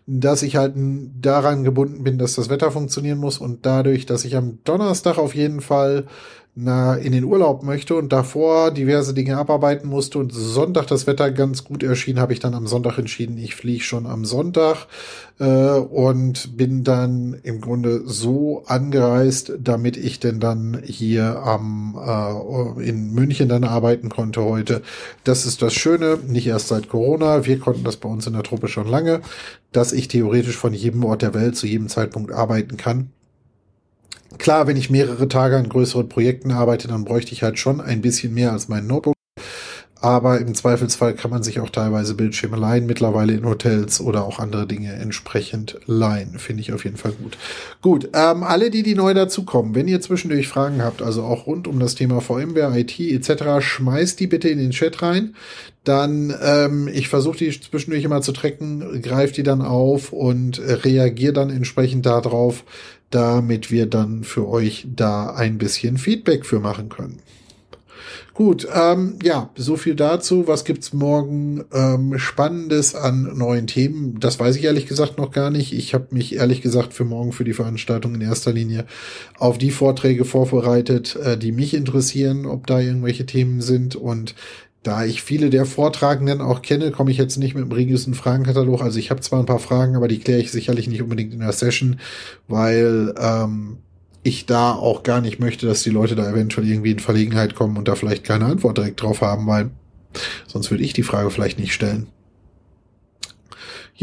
dass 0.08 0.42
ich 0.42 0.56
halt 0.56 0.74
daran 1.22 1.64
gebunden 1.64 2.04
bin, 2.04 2.18
dass 2.18 2.36
das 2.36 2.50
Wetter 2.50 2.72
funktionieren 2.72 3.20
muss 3.20 3.38
und 3.38 3.66
dadurch, 3.66 4.06
dass 4.06 4.26
ich 4.26 4.36
am 4.36 4.60
Donnerstag 4.64 5.18
auf 5.18 5.36
jeden 5.36 5.62
Fall 5.62 6.06
na, 6.56 6.96
in 6.96 7.14
den 7.14 7.24
Urlaub 7.24 7.64
möchte 7.64 7.96
und 7.96 8.14
davor 8.14 8.70
diverse 8.70 9.16
Dinge 9.16 9.38
abarbeiten 9.38 9.90
musste 9.90 10.20
und 10.20 10.32
Sonntag 10.32 10.86
das 10.86 11.08
Wetter 11.08 11.32
ganz 11.32 11.64
gut 11.64 11.82
erschien, 11.82 12.20
habe 12.20 12.34
ich 12.34 12.40
dann 12.40 12.54
am 12.54 12.68
Sonntag 12.68 13.00
entschieden, 13.00 13.40
ich 13.40 13.56
fliege 13.56 13.84
schon 13.84 14.06
am 14.06 14.24
Sonntag 14.24 14.86
äh, 15.40 15.46
und 15.46 16.56
bin 16.56 16.84
dann 16.84 17.36
im 17.42 17.60
Grunde 17.60 18.04
so 18.06 18.64
angereist, 18.68 19.54
damit 19.60 19.98
ich 19.98 20.20
denn 20.20 20.40
dann 20.40 20.80
hier 20.84 21.42
am 21.44 21.98
äh, 22.00 22.88
in 22.88 23.14
München 23.16 23.50
dann 23.50 23.64
arbeiten 23.64 24.10
konnte 24.10 24.44
heute. 24.44 24.84
Das 25.24 25.48
ist 25.48 25.64
das 25.64 25.74
Schöne, 25.74 26.20
nicht 26.28 26.46
erst 26.46 26.68
seit 26.68 26.88
Corona, 26.88 27.48
wir 27.48 27.58
konnten 27.58 27.84
das 27.84 27.98
bei 27.98 28.10
uns 28.10 28.28
in 28.28 28.34
der 28.34 28.44
Truppe 28.44 28.68
schon 28.68 28.88
lange, 28.88 29.22
dass 29.72 29.92
ich 29.92 30.08
theoretisch 30.08 30.58
von 30.58 30.76
jedem 30.76 31.04
Ort 31.04 31.24
der 31.24 31.34
Welt 31.34 31.56
zu 31.56 31.66
jedem 31.66 31.90
Zeitpunkt 31.90 32.32
arbeiten 32.32 32.78
kann 32.78 33.10
Klar, 34.38 34.68
wenn 34.68 34.78
ich 34.78 34.90
mehrere 34.90 35.28
Tage 35.28 35.58
an 35.58 35.70
größeren 35.70 36.10
Projekten 36.10 36.52
arbeite, 36.52 36.88
dann 36.88 37.06
bräuchte 37.06 37.34
ich 37.34 37.44
halt 37.44 37.60
schon 37.60 37.82
ein 37.82 38.02
bisschen 38.02 38.34
mehr 38.34 38.52
als 38.52 38.68
mein 38.68 38.88
Notebook. 38.88 39.14
Aber 40.04 40.42
im 40.42 40.54
Zweifelsfall 40.54 41.14
kann 41.14 41.32
man 41.32 41.44
sich 41.44 41.62
auch 41.62 41.70
teilweise 41.70 42.14
Bildschirme 42.14 42.58
leihen, 42.58 42.86
mittlerweile 42.86 43.32
in 43.32 43.46
Hotels 43.46 44.02
oder 44.02 44.26
auch 44.26 44.38
andere 44.38 44.68
Dinge 44.68 44.92
entsprechend 44.92 45.80
leihen. 45.86 46.40
Finde 46.40 46.60
ich 46.60 46.74
auf 46.74 46.84
jeden 46.84 46.98
Fall 46.98 47.14
gut. 47.14 47.38
Gut, 47.82 48.10
ähm, 48.14 48.44
alle, 48.44 48.70
die, 48.70 48.84
die 48.84 48.96
neu 48.96 49.14
dazukommen, 49.14 49.76
wenn 49.76 49.88
ihr 49.88 50.02
zwischendurch 50.02 50.50
Fragen 50.50 50.84
habt, 50.84 51.02
also 51.02 51.24
auch 51.24 51.48
rund 51.48 51.70
um 51.70 51.80
das 51.80 51.96
Thema 51.96 52.20
VMware, 52.20 52.78
IT 52.78 53.00
etc., 53.00 53.66
schmeißt 53.66 54.20
die 54.20 54.28
bitte 54.28 54.50
in 54.50 54.58
den 54.58 54.72
Chat 54.72 55.02
rein. 55.02 55.36
Dann, 55.86 56.36
ähm, 56.44 56.90
ich 56.90 57.08
versuche 57.08 57.38
die 57.38 57.58
zwischendurch 57.58 58.04
immer 58.04 58.22
zu 58.22 58.34
trecken, 58.34 59.02
greife 59.02 59.34
die 59.34 59.44
dann 59.44 59.62
auf 59.62 60.12
und 60.12 60.60
reagiere 60.60 61.32
dann 61.32 61.50
entsprechend 61.50 62.06
darauf, 62.06 62.66
damit 63.14 63.72
wir 63.72 63.86
dann 63.86 64.24
für 64.24 64.48
euch 64.48 64.88
da 64.94 65.32
ein 65.32 65.58
bisschen 65.58 65.98
Feedback 65.98 66.46
für 66.46 66.60
machen 66.60 66.90
können. 66.90 67.20
Gut, 68.34 68.68
ähm, 68.74 69.20
ja, 69.22 69.52
so 69.56 69.78
viel 69.78 69.94
dazu. 69.94 70.48
Was 70.48 70.66
gibt's 70.66 70.92
morgen 70.92 71.66
ähm, 71.72 72.18
Spannendes 72.18 72.96
an 72.96 73.38
neuen 73.38 73.68
Themen? 73.68 74.20
Das 74.20 74.40
weiß 74.40 74.56
ich 74.56 74.64
ehrlich 74.64 74.88
gesagt 74.88 75.20
noch 75.20 75.32
gar 75.32 75.52
nicht. 75.52 75.72
Ich 75.72 75.94
habe 75.94 76.08
mich 76.10 76.36
ehrlich 76.36 76.64
gesagt 76.64 76.96
für 76.96 77.06
morgen 77.06 77.32
für 77.32 77.44
die 77.44 77.54
Veranstaltung 77.54 78.16
in 78.16 78.22
erster 78.22 78.52
Linie 78.52 78.86
auf 79.38 79.60
die 79.60 79.70
Vorträge 79.70 80.26
vorbereitet, 80.26 81.16
äh, 81.16 81.38
die 81.38 81.52
mich 81.52 81.76
interessieren, 81.76 82.48
ob 82.48 82.66
da 82.66 82.80
irgendwelche 82.80 83.28
Themen 83.28 83.62
sind. 83.62 83.96
Und 83.96 84.34
da 84.84 85.06
ich 85.06 85.24
viele 85.24 85.50
der 85.50 85.66
Vortragenden 85.66 86.42
auch 86.42 86.62
kenne, 86.62 86.92
komme 86.92 87.10
ich 87.10 87.18
jetzt 87.18 87.38
nicht 87.38 87.56
mit 87.56 87.64
dem 87.64 87.72
regelsten 87.72 88.14
Fragenkatalog. 88.14 88.82
Also 88.82 89.00
ich 89.00 89.10
habe 89.10 89.22
zwar 89.22 89.40
ein 89.40 89.46
paar 89.46 89.60
Fragen, 89.60 89.96
aber 89.96 90.10
die 90.10 90.20
kläre 90.20 90.42
ich 90.42 90.52
sicherlich 90.52 90.88
nicht 90.88 91.02
unbedingt 91.02 91.34
in 91.34 91.40
der 91.40 91.54
Session, 91.54 92.00
weil 92.48 93.16
ähm, 93.18 93.78
ich 94.24 94.46
da 94.46 94.74
auch 94.74 95.04
gar 95.04 95.22
nicht 95.22 95.40
möchte, 95.40 95.66
dass 95.66 95.84
die 95.84 95.90
Leute 95.90 96.16
da 96.16 96.30
eventuell 96.30 96.68
irgendwie 96.68 96.92
in 96.92 97.00
Verlegenheit 97.00 97.56
kommen 97.56 97.78
und 97.78 97.88
da 97.88 97.96
vielleicht 97.96 98.26
keine 98.26 98.46
Antwort 98.46 98.78
direkt 98.78 99.02
drauf 99.02 99.22
haben, 99.22 99.48
weil 99.48 99.72
sonst 100.48 100.70
würde 100.70 100.84
ich 100.84 100.94
die 100.94 101.04
Frage 101.04 101.30
vielleicht 101.30 101.60
nicht 101.60 101.74
stellen. 101.74 102.08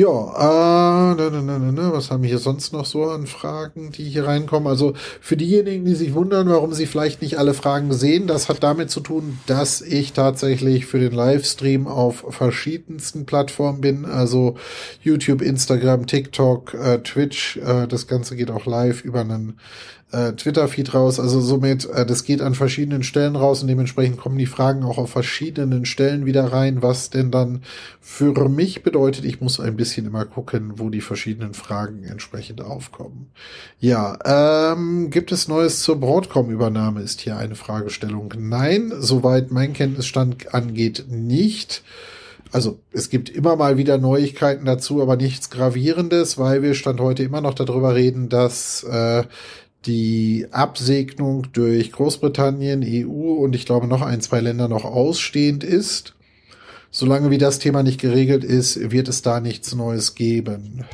Ja, 0.00 0.08
äh, 0.08 1.14
na, 1.14 1.28
na, 1.30 1.58
na, 1.58 1.72
na, 1.72 1.92
was 1.92 2.10
haben 2.10 2.22
wir 2.22 2.30
hier 2.30 2.38
sonst 2.38 2.72
noch 2.72 2.86
so 2.86 3.04
an 3.10 3.26
Fragen, 3.26 3.92
die 3.92 4.04
hier 4.04 4.26
reinkommen? 4.26 4.66
Also 4.66 4.94
für 5.20 5.36
diejenigen, 5.36 5.84
die 5.84 5.94
sich 5.94 6.14
wundern, 6.14 6.48
warum 6.48 6.72
sie 6.72 6.86
vielleicht 6.86 7.20
nicht 7.20 7.38
alle 7.38 7.52
Fragen 7.52 7.92
sehen, 7.92 8.26
das 8.26 8.48
hat 8.48 8.62
damit 8.62 8.90
zu 8.90 9.00
tun, 9.00 9.38
dass 9.46 9.82
ich 9.82 10.14
tatsächlich 10.14 10.86
für 10.86 11.00
den 11.00 11.12
Livestream 11.12 11.86
auf 11.86 12.24
verschiedensten 12.30 13.26
Plattformen 13.26 13.82
bin, 13.82 14.06
also 14.06 14.56
YouTube, 15.02 15.42
Instagram, 15.42 16.06
TikTok, 16.06 16.72
äh, 16.72 17.02
Twitch. 17.02 17.58
Äh, 17.58 17.86
das 17.86 18.06
Ganze 18.06 18.36
geht 18.36 18.50
auch 18.50 18.64
live 18.64 19.04
über 19.04 19.20
einen 19.20 19.58
äh, 20.12 20.32
Twitter-Feed 20.32 20.94
raus. 20.94 21.20
Also 21.20 21.40
somit, 21.40 21.86
äh, 21.86 22.04
das 22.04 22.24
geht 22.24 22.42
an 22.42 22.54
verschiedenen 22.54 23.02
Stellen 23.02 23.36
raus 23.36 23.62
und 23.62 23.68
dementsprechend 23.68 24.18
kommen 24.18 24.38
die 24.38 24.46
Fragen 24.46 24.82
auch 24.84 24.98
auf 24.98 25.10
verschiedenen 25.10 25.84
Stellen 25.84 26.26
wieder 26.26 26.52
rein, 26.52 26.82
was 26.82 27.10
denn 27.10 27.30
dann 27.30 27.62
für 28.00 28.48
mich 28.48 28.82
bedeutet, 28.82 29.24
ich 29.24 29.40
muss 29.40 29.60
ein 29.60 29.76
bisschen 29.76 30.06
immer 30.06 30.24
gucken, 30.24 30.74
wo 30.76 30.90
die 30.90 31.00
verschiedenen 31.00 31.54
Fragen 31.54 32.04
entsprechend 32.04 32.60
aufkommen. 32.60 33.30
Ja, 33.78 34.18
ähm, 34.72 35.10
gibt 35.10 35.32
es 35.32 35.48
Neues 35.48 35.82
zur 35.82 36.00
Broadcom-Übernahme, 36.00 37.00
ist 37.00 37.20
hier 37.20 37.36
eine 37.36 37.54
Fragestellung. 37.54 38.32
Nein, 38.38 38.92
soweit 38.98 39.50
mein 39.50 39.72
Kenntnisstand 39.72 40.54
angeht, 40.54 41.06
nicht. 41.08 41.82
Also 42.52 42.80
es 42.92 43.10
gibt 43.10 43.28
immer 43.28 43.54
mal 43.54 43.76
wieder 43.76 43.98
Neuigkeiten 43.98 44.64
dazu, 44.64 45.00
aber 45.00 45.16
nichts 45.16 45.50
Gravierendes, 45.50 46.36
weil 46.36 46.62
wir 46.62 46.74
Stand 46.74 47.00
heute 47.00 47.22
immer 47.22 47.40
noch 47.40 47.54
darüber 47.54 47.94
reden, 47.94 48.28
dass 48.28 48.82
äh, 48.82 49.22
die 49.86 50.46
Absegnung 50.50 51.46
durch 51.52 51.92
Großbritannien, 51.92 52.84
EU 52.84 53.42
und 53.42 53.54
ich 53.54 53.66
glaube 53.66 53.86
noch 53.86 54.02
ein, 54.02 54.20
zwei 54.20 54.40
Länder 54.40 54.68
noch 54.68 54.84
ausstehend 54.84 55.64
ist. 55.64 56.14
Solange 56.90 57.30
wie 57.30 57.38
das 57.38 57.58
Thema 57.58 57.82
nicht 57.82 58.00
geregelt 58.00 58.44
ist, 58.44 58.90
wird 58.90 59.08
es 59.08 59.22
da 59.22 59.40
nichts 59.40 59.74
Neues 59.74 60.14
geben. 60.14 60.84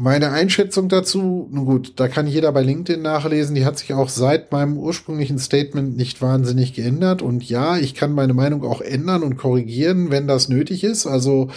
Meine 0.00 0.30
Einschätzung 0.30 0.88
dazu, 0.88 1.48
nun 1.50 1.64
gut, 1.64 1.94
da 1.96 2.06
kann 2.06 2.28
jeder 2.28 2.52
bei 2.52 2.62
LinkedIn 2.62 3.02
nachlesen, 3.02 3.56
die 3.56 3.64
hat 3.64 3.80
sich 3.80 3.94
auch 3.94 4.08
seit 4.08 4.52
meinem 4.52 4.78
ursprünglichen 4.78 5.40
Statement 5.40 5.96
nicht 5.96 6.22
wahnsinnig 6.22 6.72
geändert. 6.72 7.20
Und 7.20 7.42
ja, 7.48 7.76
ich 7.76 7.96
kann 7.96 8.12
meine 8.12 8.32
Meinung 8.32 8.62
auch 8.62 8.80
ändern 8.80 9.24
und 9.24 9.36
korrigieren, 9.36 10.12
wenn 10.12 10.28
das 10.28 10.48
nötig 10.48 10.84
ist. 10.84 11.08
Also 11.08 11.48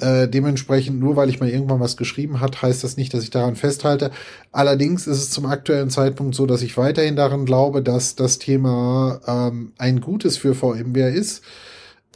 äh, 0.00 0.26
dementsprechend, 0.26 0.98
nur 0.98 1.14
weil 1.14 1.28
ich 1.28 1.38
mal 1.38 1.48
irgendwann 1.48 1.78
was 1.78 1.96
geschrieben 1.96 2.40
hat, 2.40 2.62
heißt 2.62 2.82
das 2.82 2.96
nicht, 2.96 3.14
dass 3.14 3.22
ich 3.22 3.30
daran 3.30 3.54
festhalte. 3.54 4.10
Allerdings 4.50 5.06
ist 5.06 5.18
es 5.18 5.30
zum 5.30 5.46
aktuellen 5.46 5.88
Zeitpunkt 5.88 6.34
so, 6.34 6.46
dass 6.46 6.62
ich 6.62 6.76
weiterhin 6.76 7.14
daran 7.14 7.44
glaube, 7.44 7.80
dass 7.80 8.16
das 8.16 8.40
Thema 8.40 9.20
ähm, 9.24 9.72
ein 9.78 10.00
gutes 10.00 10.36
für 10.36 10.56
VMware 10.56 11.10
ist. 11.10 11.44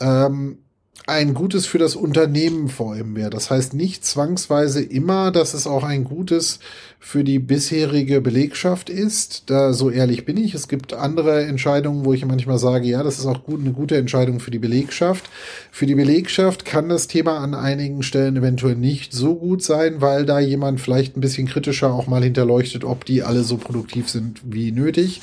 Ähm, 0.00 0.58
ein 1.07 1.33
Gutes 1.33 1.67
für 1.67 1.78
das 1.78 1.97
Unternehmen 1.97 2.69
VMware. 2.69 3.31
Das 3.31 3.50
heißt 3.50 3.73
nicht 3.73 4.05
zwangsweise 4.05 4.83
immer, 4.83 5.31
dass 5.31 5.55
es 5.55 5.67
auch 5.67 5.83
ein 5.83 6.05
Gutes 6.05 6.59
für 7.00 7.25
die 7.25 7.38
bisherige 7.38 8.21
Belegschaft 8.21 8.90
ist. 8.90 9.45
Da 9.47 9.73
so 9.73 9.88
ehrlich 9.88 10.25
bin 10.25 10.37
ich. 10.37 10.55
Es 10.55 10.69
gibt 10.69 10.93
andere 10.93 11.45
Entscheidungen, 11.45 12.05
wo 12.05 12.12
ich 12.12 12.26
manchmal 12.26 12.59
sage, 12.59 12.87
ja, 12.87 13.02
das 13.02 13.19
ist 13.19 13.26
auch 13.26 13.45
gut, 13.45 13.61
eine 13.61 13.73
gute 13.73 13.97
Entscheidung 13.97 14.40
für 14.40 14.50
die 14.50 14.59
Belegschaft. 14.59 15.31
Für 15.71 15.87
die 15.87 15.95
Belegschaft 15.95 16.64
kann 16.64 16.88
das 16.88 17.07
Thema 17.07 17.38
an 17.38 17.55
einigen 17.55 18.02
Stellen 18.02 18.37
eventuell 18.37 18.76
nicht 18.76 19.12
so 19.12 19.37
gut 19.37 19.62
sein, 19.62 20.00
weil 20.00 20.26
da 20.26 20.40
jemand 20.40 20.81
vielleicht 20.81 21.17
ein 21.17 21.21
bisschen 21.21 21.47
kritischer 21.47 21.93
auch 21.93 22.09
mal 22.09 22.23
hinterleuchtet, 22.23 22.85
ob 22.85 23.05
die 23.05 23.23
alle 23.23 23.45
so 23.45 23.57
produktiv 23.57 24.11
sind 24.11 24.40
wie 24.45 24.73
nötig. 24.73 25.23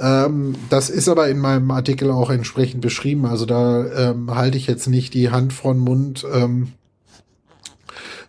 Ähm, 0.00 0.54
das 0.70 0.90
ist 0.90 1.08
aber 1.08 1.28
in 1.28 1.38
meinem 1.38 1.70
Artikel 1.70 2.10
auch 2.10 2.30
entsprechend 2.30 2.80
beschrieben. 2.80 3.26
Also 3.26 3.46
da 3.46 4.10
ähm, 4.10 4.34
halte 4.34 4.58
ich 4.58 4.66
jetzt 4.66 4.88
nicht 4.88 5.14
die 5.14 5.30
Hand 5.30 5.52
von 5.52 5.78
Mund. 5.78 6.26
Ähm, 6.32 6.72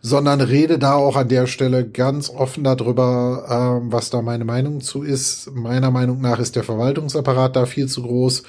sondern 0.01 0.41
rede 0.41 0.77
da 0.77 0.93
auch 0.93 1.15
an 1.15 1.27
der 1.27 1.47
Stelle 1.47 1.85
ganz 1.85 2.29
offen 2.29 2.63
darüber, 2.63 3.81
ähm, 3.81 3.91
was 3.91 4.09
da 4.09 4.21
meine 4.21 4.45
Meinung 4.45 4.79
zu 4.79 5.03
ist. 5.03 5.51
Meiner 5.53 5.91
Meinung 5.91 6.21
nach 6.21 6.39
ist 6.39 6.55
der 6.55 6.63
Verwaltungsapparat 6.63 7.55
da 7.55 7.65
viel 7.65 7.87
zu 7.87 8.03
groß 8.03 8.43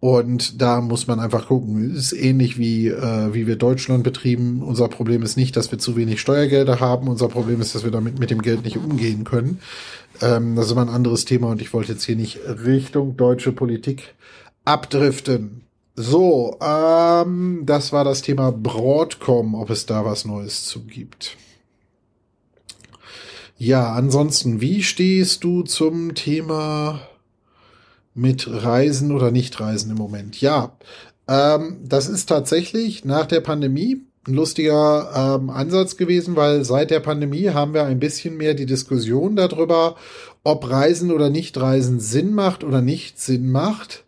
und 0.00 0.62
da 0.62 0.80
muss 0.80 1.06
man 1.06 1.20
einfach 1.20 1.48
gucken. 1.48 1.94
Ist 1.94 2.12
ähnlich 2.12 2.58
wie, 2.58 2.88
äh, 2.88 3.34
wie 3.34 3.46
wir 3.46 3.56
Deutschland 3.56 4.02
betrieben. 4.02 4.62
Unser 4.62 4.88
Problem 4.88 5.22
ist 5.22 5.36
nicht, 5.36 5.56
dass 5.56 5.70
wir 5.70 5.78
zu 5.78 5.94
wenig 5.94 6.22
Steuergelder 6.22 6.80
haben. 6.80 7.06
Unser 7.06 7.28
Problem 7.28 7.60
ist, 7.60 7.74
dass 7.74 7.84
wir 7.84 7.90
damit 7.90 8.18
mit 8.18 8.30
dem 8.30 8.40
Geld 8.40 8.64
nicht 8.64 8.78
umgehen 8.78 9.24
können. 9.24 9.60
Ähm, 10.20 10.56
das 10.56 10.66
ist 10.66 10.72
immer 10.72 10.82
ein 10.82 10.88
anderes 10.88 11.24
Thema 11.24 11.48
und 11.48 11.62
ich 11.62 11.72
wollte 11.72 11.92
jetzt 11.92 12.04
hier 12.04 12.16
nicht 12.16 12.38
Richtung 12.46 13.16
deutsche 13.16 13.52
Politik 13.52 14.14
abdriften. 14.64 15.62
So, 15.96 16.56
ähm, 16.60 17.62
das 17.66 17.92
war 17.92 18.04
das 18.04 18.22
Thema 18.22 18.52
Broadcom, 18.52 19.54
ob 19.54 19.70
es 19.70 19.86
da 19.86 20.04
was 20.04 20.24
Neues 20.24 20.66
zu 20.66 20.84
gibt. 20.84 21.36
Ja, 23.58 23.92
ansonsten, 23.92 24.60
wie 24.60 24.82
stehst 24.82 25.44
du 25.44 25.62
zum 25.62 26.14
Thema 26.14 27.02
mit 28.14 28.48
Reisen 28.48 29.12
oder 29.12 29.30
Nicht-Reisen 29.30 29.90
im 29.90 29.98
Moment? 29.98 30.40
Ja, 30.40 30.76
ähm, 31.28 31.80
das 31.84 32.08
ist 32.08 32.26
tatsächlich 32.26 33.04
nach 33.04 33.26
der 33.26 33.40
Pandemie 33.40 34.06
ein 34.26 34.34
lustiger 34.34 35.38
ähm, 35.40 35.50
Ansatz 35.50 35.96
gewesen, 35.96 36.36
weil 36.36 36.64
seit 36.64 36.90
der 36.90 37.00
Pandemie 37.00 37.50
haben 37.50 37.74
wir 37.74 37.84
ein 37.84 38.00
bisschen 38.00 38.36
mehr 38.36 38.54
die 38.54 38.66
Diskussion 38.66 39.34
darüber, 39.34 39.96
ob 40.44 40.68
Reisen 40.68 41.10
oder 41.10 41.30
Nicht-Reisen 41.30 42.00
Sinn 42.00 42.34
macht 42.34 42.62
oder 42.62 42.82
nicht 42.82 43.18
Sinn 43.18 43.50
macht. 43.50 44.04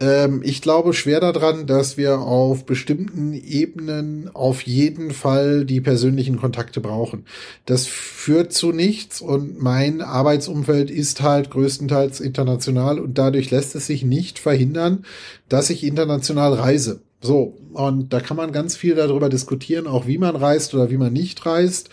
Ähm, 0.00 0.40
ich 0.42 0.62
glaube 0.62 0.94
schwer 0.94 1.20
daran, 1.20 1.66
dass 1.66 1.96
wir 1.96 2.20
auf 2.20 2.66
bestimmten 2.66 3.34
Ebenen 3.34 4.30
auf 4.34 4.62
jeden 4.62 5.12
Fall 5.12 5.64
die 5.64 5.80
persönlichen 5.80 6.38
Kontakte 6.38 6.80
brauchen. 6.80 7.24
Das 7.66 7.86
führt 7.86 8.52
zu 8.52 8.72
nichts 8.72 9.20
und 9.20 9.62
mein 9.62 10.00
Arbeitsumfeld 10.00 10.90
ist 10.90 11.22
halt 11.22 11.50
größtenteils 11.50 12.20
international 12.20 12.98
und 12.98 13.16
dadurch 13.18 13.50
lässt 13.50 13.74
es 13.76 13.86
sich 13.86 14.02
nicht 14.02 14.38
verhindern, 14.38 15.04
dass 15.48 15.70
ich 15.70 15.84
international 15.84 16.54
reise. 16.54 17.00
So, 17.22 17.56
und 17.72 18.12
da 18.12 18.18
kann 18.18 18.36
man 18.36 18.50
ganz 18.50 18.76
viel 18.76 18.96
darüber 18.96 19.28
diskutieren, 19.28 19.86
auch 19.86 20.08
wie 20.08 20.18
man 20.18 20.34
reist 20.34 20.74
oder 20.74 20.90
wie 20.90 20.96
man 20.96 21.12
nicht 21.12 21.46
reist. 21.46 21.88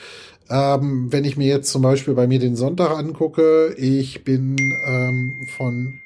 Ähm, 0.49 1.11
wenn 1.11 1.23
ich 1.23 1.37
mir 1.37 1.47
jetzt 1.47 1.71
zum 1.71 1.83
Beispiel 1.83 2.15
bei 2.15 2.25
mir 2.25 2.39
den 2.39 2.55
Sonntag 2.55 2.89
angucke, 2.89 3.75
ich 3.77 4.23
bin 4.23 4.57
ähm, 4.83 5.31
von 5.55 6.01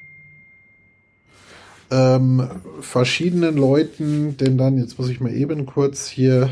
ähm, 1.90 2.50
verschiedenen 2.80 3.56
Leuten, 3.56 4.36
denn 4.36 4.58
dann, 4.58 4.76
jetzt 4.76 4.98
muss 4.98 5.08
ich 5.08 5.20
mal 5.20 5.34
eben 5.34 5.64
kurz 5.64 6.06
hier 6.06 6.50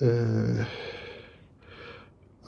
äh, 0.00 0.64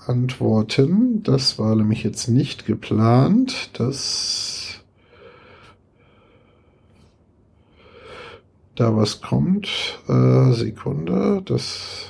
antworten. 0.04 1.23
Das 1.23 1.61
war 1.61 1.76
nämlich 1.76 2.02
jetzt 2.02 2.28
nicht 2.28 2.66
geplant. 2.66 3.71
Das 3.75 4.65
da 8.76 8.97
was 8.97 9.21
kommt. 9.21 9.68
Äh, 10.09 10.52
Sekunde, 10.52 11.42
das 11.45 12.06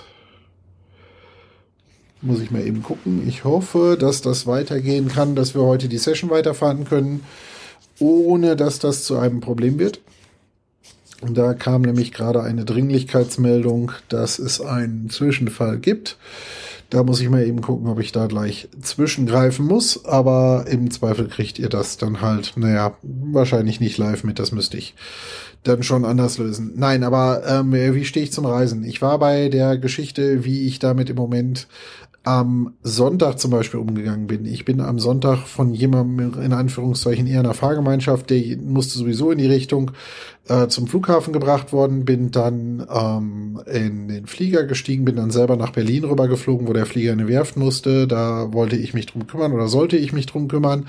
muss 2.21 2.41
ich 2.41 2.51
mal 2.51 2.67
eben 2.67 2.83
gucken. 2.83 3.27
Ich 3.27 3.45
hoffe, 3.45 3.97
dass 3.99 4.21
das 4.21 4.47
weitergehen 4.47 5.09
kann, 5.09 5.35
dass 5.35 5.55
wir 5.55 5.63
heute 5.63 5.89
die 5.89 5.99
Session 5.99 6.31
weiterfahren 6.31 6.85
können 6.85 7.23
ohne 7.99 8.57
dass 8.57 8.79
das 8.79 9.05
zu 9.05 9.19
einem 9.19 9.41
Problem 9.41 9.79
wird. 9.79 10.01
Und 11.21 11.37
da 11.39 11.55
kam 11.55 11.83
nämlich 11.83 12.13
gerade 12.13 12.43
eine 12.43 12.65
Dringlichkeitsmeldung, 12.65 13.93
dass 14.09 14.39
es 14.39 14.61
einen 14.61 15.09
Zwischenfall 15.09 15.79
gibt. 15.79 16.19
Da 16.91 17.03
muss 17.03 17.21
ich 17.21 17.29
mal 17.31 17.45
eben 17.45 17.63
gucken, 17.63 17.89
ob 17.89 17.99
ich 17.99 18.13
da 18.13 18.27
gleich 18.27 18.69
zwischengreifen 18.81 19.67
muss. 19.67 20.05
Aber 20.05 20.67
im 20.69 20.91
Zweifel 20.91 21.27
kriegt 21.27 21.59
ihr 21.59 21.71
das 21.71 21.97
dann 21.97 22.21
halt, 22.21 22.53
naja, 22.57 22.97
wahrscheinlich 23.03 23.81
nicht 23.81 23.97
live 23.99 24.25
mit. 24.25 24.39
Das 24.39 24.53
müsste 24.53 24.77
ich 24.77 24.95
dann 25.67 25.83
schon 25.83 26.05
anders 26.05 26.39
lösen. 26.39 26.73
Nein, 26.77 27.05
aber 27.05 27.43
ähm, 27.47 27.73
wie 27.73 28.05
stehe 28.05 28.25
ich 28.25 28.33
zum 28.33 28.47
Reisen? 28.47 28.85
Ich 28.85 29.03
war 29.03 29.19
bei 29.19 29.49
der 29.49 29.79
Geschichte, 29.79 30.45
wie 30.45 30.67
ich 30.67 30.79
damit 30.79 31.11
im 31.11 31.17
Moment 31.17 31.67
am 32.27 32.75
Sonntag 32.83 33.39
zum 33.39 33.53
Beispiel 33.53 33.79
umgegangen 33.79 34.27
bin. 34.27 34.47
Ich 34.47 34.65
bin 34.65 34.81
am 34.81 34.99
Sonntag 34.99 35.47
von 35.47 35.73
jemandem 35.73 36.43
in 36.43 36.53
Anführungszeichen 36.53 37.29
eher 37.29 37.39
einer 37.39 37.55
Fahrgemeinschaft, 37.55 38.31
der 38.31 38.57
musste 38.59 38.99
sowieso 38.99 39.31
in 39.31 39.39
die 39.39 39.47
Richtung 39.47 39.93
äh, 40.49 40.67
zum 40.67 40.89
Flughafen 40.89 41.33
gebracht 41.33 41.73
worden, 41.73 42.05
bin 42.05 42.33
dann 42.33 42.85
ähm, 42.93 43.61
in 43.73 44.09
den 44.09 44.27
Flieger 44.27 44.65
gestiegen, 44.65 45.05
bin 45.05 45.15
dann 45.15 45.31
selber 45.31 45.57
nach 45.57 45.71
Berlin 45.71 46.03
rübergeflogen, 46.03 46.67
wo 46.67 46.73
der 46.73 46.87
Flieger 46.87 47.13
in 47.13 47.21
eine 47.21 47.29
Werft 47.29 47.57
musste. 47.57 48.09
Da 48.09 48.53
wollte 48.53 48.75
ich 48.75 48.93
mich 48.93 49.07
drum 49.07 49.29
kümmern 49.29 49.53
oder 49.53 49.69
sollte 49.69 49.97
ich 49.97 50.13
mich 50.13 50.27
drum 50.27 50.49
kümmern. 50.49 50.89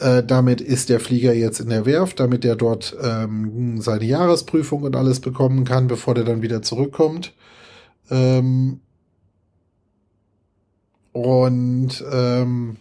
Äh, 0.00 0.22
damit 0.22 0.60
ist 0.60 0.90
der 0.90 1.00
Flieger 1.00 1.32
jetzt 1.32 1.60
in 1.60 1.70
der 1.70 1.86
Werft, 1.86 2.20
damit 2.20 2.44
er 2.44 2.56
dort 2.56 2.94
ähm, 3.02 3.80
seine 3.80 4.04
Jahresprüfung 4.04 4.82
und 4.82 4.96
alles 4.96 5.20
bekommen 5.20 5.64
kann, 5.64 5.86
bevor 5.86 6.14
der 6.14 6.24
dann 6.24 6.42
wieder 6.42 6.60
zurückkommt. 6.60 7.32
Ähm, 8.10 8.80
und 11.14 12.04
ähm, 12.12 12.76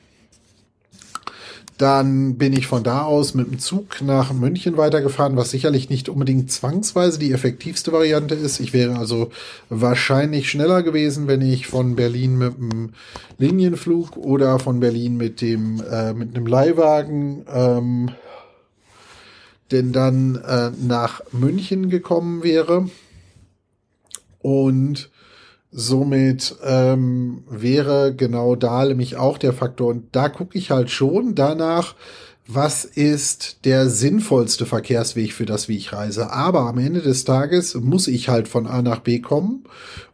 dann 1.78 2.38
bin 2.38 2.54
ich 2.54 2.68
von 2.68 2.84
da 2.84 3.04
aus 3.04 3.36
mit 3.36 3.48
dem 3.48 3.60
Zug 3.60 4.02
nach 4.02 4.34
München 4.34 4.76
weitergefahren, 4.76 5.38
was 5.38 5.52
sicherlich 5.52 5.90
nicht 5.90 6.10
unbedingt 6.10 6.52
zwangsweise 6.52 7.20
die 7.20 7.32
effektivste 7.32 7.92
Variante 7.92 8.36
ist. 8.36 8.60
Ich 8.60 8.74
wäre 8.74 8.98
also 8.98 9.32
wahrscheinlich 9.70 10.50
schneller 10.50 10.82
gewesen, 10.82 11.28
wenn 11.28 11.42
ich 11.42 11.68
von 11.68 11.96
Berlin 11.96 12.38
mit 12.38 12.58
dem 12.58 12.94
Linienflug 13.38 14.18
oder 14.18 14.60
von 14.60 14.80
Berlin 14.80 15.16
mit 15.16 15.42
dem 15.42 15.82
äh, 15.90 16.14
mit 16.14 16.36
einem 16.36 16.48
Leihwagen 16.48 17.46
ähm, 17.48 18.12
denn 19.72 19.92
dann 19.94 20.36
äh, 20.36 20.72
nach 20.82 21.22
München 21.32 21.90
gekommen 21.90 22.44
wäre. 22.44 22.90
Und 24.42 25.10
Somit 25.74 26.56
ähm, 26.64 27.44
wäre 27.50 28.14
genau 28.16 28.56
da 28.56 28.86
nämlich 28.86 29.18
auch 29.18 29.38
der 29.38 29.54
Faktor. 29.54 29.90
Und 29.90 30.16
da 30.16 30.30
gucke 30.30 30.58
ich 30.58 30.72
halt 30.72 30.92
schon 30.92 31.34
danach, 31.36 31.96
was 32.48 32.86
ist 32.86 33.66
der 33.66 33.90
sinnvollste 33.90 34.66
Verkehrsweg 34.66 35.34
für 35.34 35.46
das, 35.46 35.68
wie 35.68 35.78
ich 35.78 35.94
reise. 35.94 36.32
Aber 36.32 36.62
am 36.62 36.78
Ende 36.78 37.02
des 37.02 37.24
Tages 37.24 37.76
muss 37.76 38.08
ich 38.08 38.30
halt 38.30 38.48
von 38.48 38.68
A 38.68 38.82
nach 38.82 39.00
B 39.00 39.20
kommen. 39.20 39.64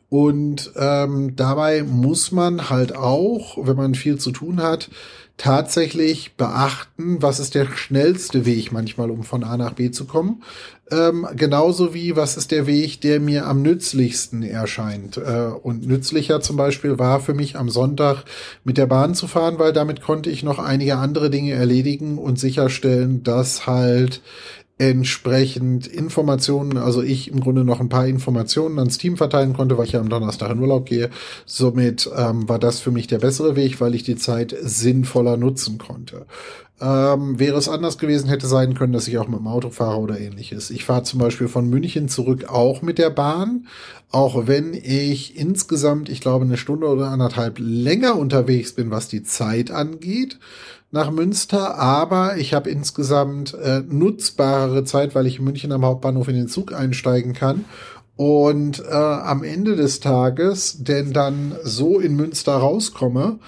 Und 0.10 0.72
ähm, 0.76 1.36
dabei 1.36 1.84
muss 1.84 2.32
man 2.32 2.70
halt 2.70 2.96
auch, 2.96 3.58
wenn 3.62 3.76
man 3.76 3.96
viel 3.96 4.18
zu 4.18 4.32
tun 4.32 4.62
hat, 4.62 4.90
tatsächlich 5.38 6.36
beachten, 6.36 7.22
was 7.22 7.40
ist 7.40 7.56
der 7.56 7.66
schnellste 7.66 8.46
Weg 8.46 8.72
manchmal, 8.72 9.10
um 9.10 9.24
von 9.24 9.44
A 9.44 9.56
nach 9.56 9.74
B 9.74 9.92
zu 9.92 10.06
kommen. 10.06 10.44
Ähm, 10.92 11.28
genauso 11.36 11.94
wie, 11.94 12.16
was 12.16 12.36
ist 12.38 12.52
der 12.52 12.66
Weg, 12.66 13.02
der 13.02 13.20
mir 13.20 13.46
am 13.46 13.62
nützlichsten 13.62 14.44
erscheint. 14.44 15.18
Äh, 15.18 15.52
und 15.62 15.86
nützlicher 15.86 16.42
zum 16.42 16.58
Beispiel 16.58 16.98
war 16.98 17.20
für 17.20 17.34
mich 17.34 17.58
am 17.58 17.70
Sonntag 17.70 18.24
mit 18.64 18.78
der 18.78 18.88
Bahn 18.88 19.14
zu 19.14 19.28
fahren, 19.28 19.60
weil 19.60 19.74
damit 19.74 20.02
konnte 20.02 20.30
ich 20.30 20.44
noch 20.44 20.58
einige 20.58 20.98
andere 20.98 21.30
Dinge 21.30 21.54
erledigen 21.54 22.18
und 22.18 22.40
sicherstellen, 22.40 23.24
dass 23.24 23.68
halt 23.68 24.22
entsprechend 24.80 25.88
Informationen, 25.88 26.78
also 26.78 27.04
ich 27.04 27.30
im 27.30 27.42
Grunde 27.42 27.66
noch 27.66 27.82
ein 27.82 27.90
paar 27.90 28.08
Informationen 28.08 28.80
ans 28.80 28.98
Team 28.98 29.18
verteilen 29.18 29.54
konnte, 29.54 29.78
weil 29.78 29.86
ich 29.86 29.92
ja 29.92 30.00
am 30.00 30.08
Donnerstag 30.08 30.52
in 30.52 30.60
Urlaub 30.60 30.86
gehe. 30.86 31.10
Somit 31.46 32.10
ähm, 32.16 32.48
war 32.48 32.60
das 32.60 32.80
für 32.80 32.90
mich 32.90 33.06
der 33.08 33.20
bessere 33.20 33.58
Weg, 33.58 33.82
weil 33.82 33.94
ich 33.94 34.04
die 34.04 34.16
Zeit 34.16 34.56
sinnvoller 34.62 35.36
nutzen 35.36 35.78
konnte. 35.80 36.26
Ähm, 36.82 37.38
wäre 37.40 37.58
es 37.58 37.68
anders 37.68 37.98
gewesen, 37.98 38.30
hätte 38.30 38.48
sein 38.48 38.74
können, 38.74 38.94
dass 38.94 39.08
ich 39.08 39.18
auch 39.18 39.28
mit 39.28 39.40
dem 39.40 39.48
Auto 39.48 39.70
fahre 39.70 40.00
oder 40.00 40.20
ähnliches. 40.20 40.70
Ich 40.72 40.86
fahre 40.86 41.04
zum 41.04 41.20
Beispiel 41.20 41.50
von 41.50 41.70
München 41.70 42.08
zurück 42.08 42.46
auch 42.48 42.82
mit 42.82 42.98
der 42.98 43.10
Bahn, 43.10 43.68
auch 44.12 44.48
wenn 44.48 44.74
ich 44.74 45.38
insgesamt, 45.38 46.08
ich 46.08 46.22
glaube, 46.22 46.46
eine 46.46 46.56
Stunde 46.56 46.88
oder 46.88 47.10
anderthalb 47.10 47.58
länger 47.60 48.16
unterwegs 48.16 48.74
bin, 48.74 48.92
was 48.92 49.10
die 49.10 49.24
Zeit 49.24 49.72
angeht 49.72 50.40
nach 50.92 51.12
Münster, 51.12 51.78
aber 51.78 52.38
ich 52.38 52.54
habe 52.54 52.70
insgesamt 52.70 53.54
äh, 53.54 53.82
nutzbarere 53.88 54.84
Zeit, 54.84 55.14
weil 55.16 55.28
ich 55.28 55.38
in 55.38 55.46
München 55.46 55.72
am 55.72 55.86
Hauptbahnhof 55.86 56.28
in 56.28 56.36
den 56.36 56.48
Zug 56.48 56.74
einsteigen 56.74 57.34
kann. 57.34 57.66
Und 58.16 58.80
äh, 58.80 58.92
am 58.92 59.44
Ende 59.44 59.76
des 59.76 60.02
Tages 60.02 60.84
denn 60.84 61.14
dann 61.14 61.56
so 61.64 62.00
in 62.00 62.16
Münster 62.16 62.54
rauskomme, 62.54 63.40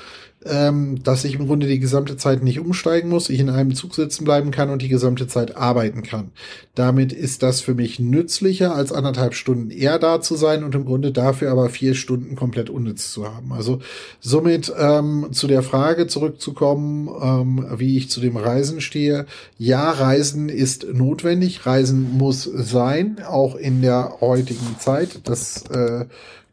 ähm, 0.46 1.04
dass 1.04 1.24
ich 1.24 1.36
im 1.36 1.48
Grunde 1.48 1.68
die 1.68 1.80
gesamte 1.80 2.18
Zeit 2.18 2.44
nicht 2.44 2.60
umsteigen 2.60 3.10
muss, 3.10 3.30
ich 3.30 3.40
in 3.40 3.50
einem 3.50 3.76
Zug 3.76 3.94
sitzen 3.94 4.24
bleiben 4.24 4.52
kann 4.52 4.70
und 4.70 4.82
die 4.82 4.88
gesamte 4.88 5.28
Zeit 5.28 5.56
arbeiten 5.56 6.02
kann. 6.02 6.32
Damit 6.74 7.14
ist 7.14 7.44
das 7.44 7.62
für 7.62 7.76
mich 7.76 8.00
nützlicher, 8.00 8.74
als 8.74 8.92
anderthalb 8.92 9.36
Stunden 9.36 9.70
eher 9.70 10.00
da 10.00 10.20
zu 10.20 10.36
sein 10.36 10.64
und 10.64 10.74
im 10.74 10.86
Grunde 10.86 11.12
dafür 11.12 11.52
aber 11.52 11.70
vier 11.70 11.94
Stunden 11.94 12.36
komplett 12.36 12.70
unnütz 12.70 13.12
zu 13.12 13.26
haben. 13.26 13.54
Also 13.54 13.80
somit 14.20 14.74
ähm, 14.78 15.28
zu 15.32 15.48
der 15.48 15.62
Frage 15.62 16.08
zurückzukommen, 16.08 17.10
ähm, 17.22 17.66
wie 17.78 17.98
ich 17.98 18.10
zu 18.10 18.20
dem 18.20 18.38
Reisen 18.38 18.82
stehe. 18.82 19.28
Ja, 19.58 19.92
Reisen 19.92 20.50
ist 20.50 20.88
notwendig, 20.92 21.66
Reisen 21.66 22.18
muss 22.18 22.44
sein, 22.44 23.18
auch 23.28 23.56
in 23.56 23.82
der 23.82 24.18
heutigen 24.22 24.76
Zeit. 24.80 25.20
Das 25.26 25.64
äh, 25.70 26.06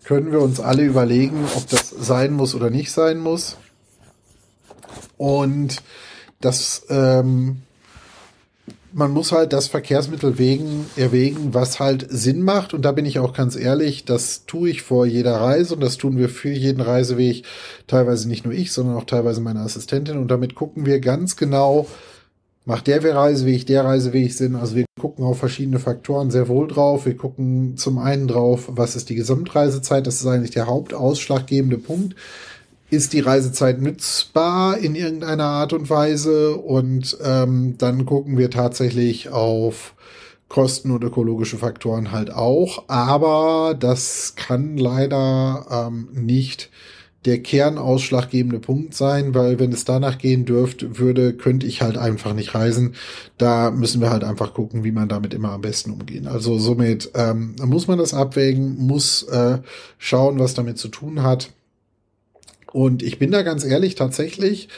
können 0.04 0.30
wir 0.30 0.40
uns 0.40 0.60
alle 0.60 0.84
überlegen, 0.84 1.44
ob 1.56 1.68
das 1.68 1.90
sein 1.90 2.32
muss 2.32 2.54
oder 2.54 2.70
nicht 2.70 2.92
sein 2.92 3.18
muss. 3.18 3.56
Und 5.18 5.82
das, 6.40 6.86
ähm, 6.88 7.58
man 8.92 9.10
muss 9.12 9.32
halt 9.32 9.52
das 9.52 9.68
Verkehrsmittel 9.68 10.38
wegen, 10.38 10.86
erwägen, 10.96 11.52
was 11.52 11.78
halt 11.78 12.06
Sinn 12.08 12.42
macht. 12.42 12.72
Und 12.72 12.82
da 12.82 12.92
bin 12.92 13.04
ich 13.04 13.18
auch 13.18 13.34
ganz 13.34 13.56
ehrlich, 13.56 14.04
das 14.04 14.46
tue 14.46 14.70
ich 14.70 14.82
vor 14.82 15.04
jeder 15.04 15.36
Reise 15.40 15.74
und 15.74 15.80
das 15.80 15.98
tun 15.98 16.16
wir 16.16 16.28
für 16.28 16.50
jeden 16.50 16.80
Reiseweg. 16.80 17.44
Teilweise 17.86 18.28
nicht 18.28 18.44
nur 18.44 18.54
ich, 18.54 18.72
sondern 18.72 18.96
auch 18.96 19.04
teilweise 19.04 19.40
meine 19.40 19.60
Assistentin. 19.60 20.16
Und 20.16 20.30
damit 20.30 20.54
gucken 20.54 20.86
wir 20.86 21.00
ganz 21.00 21.36
genau, 21.36 21.86
macht 22.64 22.86
der 22.86 23.02
Reiseweg, 23.02 23.66
der 23.66 23.84
Reiseweg 23.84 24.32
Sinn. 24.32 24.54
Also 24.54 24.76
wir 24.76 24.84
gucken 25.00 25.24
auf 25.24 25.38
verschiedene 25.38 25.78
Faktoren 25.78 26.30
sehr 26.30 26.48
wohl 26.48 26.68
drauf. 26.68 27.06
Wir 27.06 27.16
gucken 27.16 27.76
zum 27.76 27.98
einen 27.98 28.28
drauf, 28.28 28.68
was 28.68 28.96
ist 28.96 29.08
die 29.10 29.14
Gesamtreisezeit. 29.14 30.06
Das 30.06 30.20
ist 30.20 30.26
eigentlich 30.26 30.50
der 30.50 30.66
hauptausschlaggebende 30.66 31.78
Punkt 31.78 32.14
ist 32.90 33.12
die 33.12 33.20
Reisezeit 33.20 33.80
nützbar 33.80 34.78
in 34.78 34.94
irgendeiner 34.94 35.44
Art 35.44 35.72
und 35.72 35.90
Weise 35.90 36.56
und 36.56 37.18
ähm, 37.22 37.76
dann 37.78 38.06
gucken 38.06 38.38
wir 38.38 38.50
tatsächlich 38.50 39.28
auf 39.28 39.94
Kosten 40.48 40.90
und 40.90 41.04
ökologische 41.04 41.58
Faktoren 41.58 42.10
halt 42.10 42.32
auch, 42.32 42.84
aber 42.88 43.76
das 43.78 44.34
kann 44.36 44.78
leider 44.78 45.66
ähm, 45.70 46.08
nicht 46.12 46.70
der 47.24 47.42
kernausschlaggebende 47.42 48.60
Punkt 48.60 48.94
sein, 48.94 49.34
weil 49.34 49.58
wenn 49.58 49.72
es 49.72 49.84
danach 49.84 50.16
gehen 50.16 50.46
dürfte, 50.46 50.98
würde, 50.98 51.34
könnte 51.34 51.66
ich 51.66 51.82
halt 51.82 51.98
einfach 51.98 52.32
nicht 52.32 52.54
reisen. 52.54 52.94
Da 53.36 53.70
müssen 53.70 54.00
wir 54.00 54.10
halt 54.10 54.24
einfach 54.24 54.54
gucken, 54.54 54.84
wie 54.84 54.92
man 54.92 55.08
damit 55.08 55.34
immer 55.34 55.50
am 55.50 55.60
besten 55.60 55.90
umgehen. 55.90 56.26
Also 56.26 56.58
somit 56.58 57.10
ähm, 57.14 57.56
muss 57.62 57.88
man 57.88 57.98
das 57.98 58.14
abwägen, 58.14 58.78
muss 58.78 59.24
äh, 59.24 59.58
schauen, 59.98 60.38
was 60.38 60.54
damit 60.54 60.78
zu 60.78 60.88
tun 60.88 61.22
hat. 61.22 61.50
Und 62.72 63.02
ich 63.02 63.18
bin 63.18 63.30
da 63.30 63.42
ganz 63.42 63.64
ehrlich, 63.64 63.94
tatsächlich, 63.94 64.68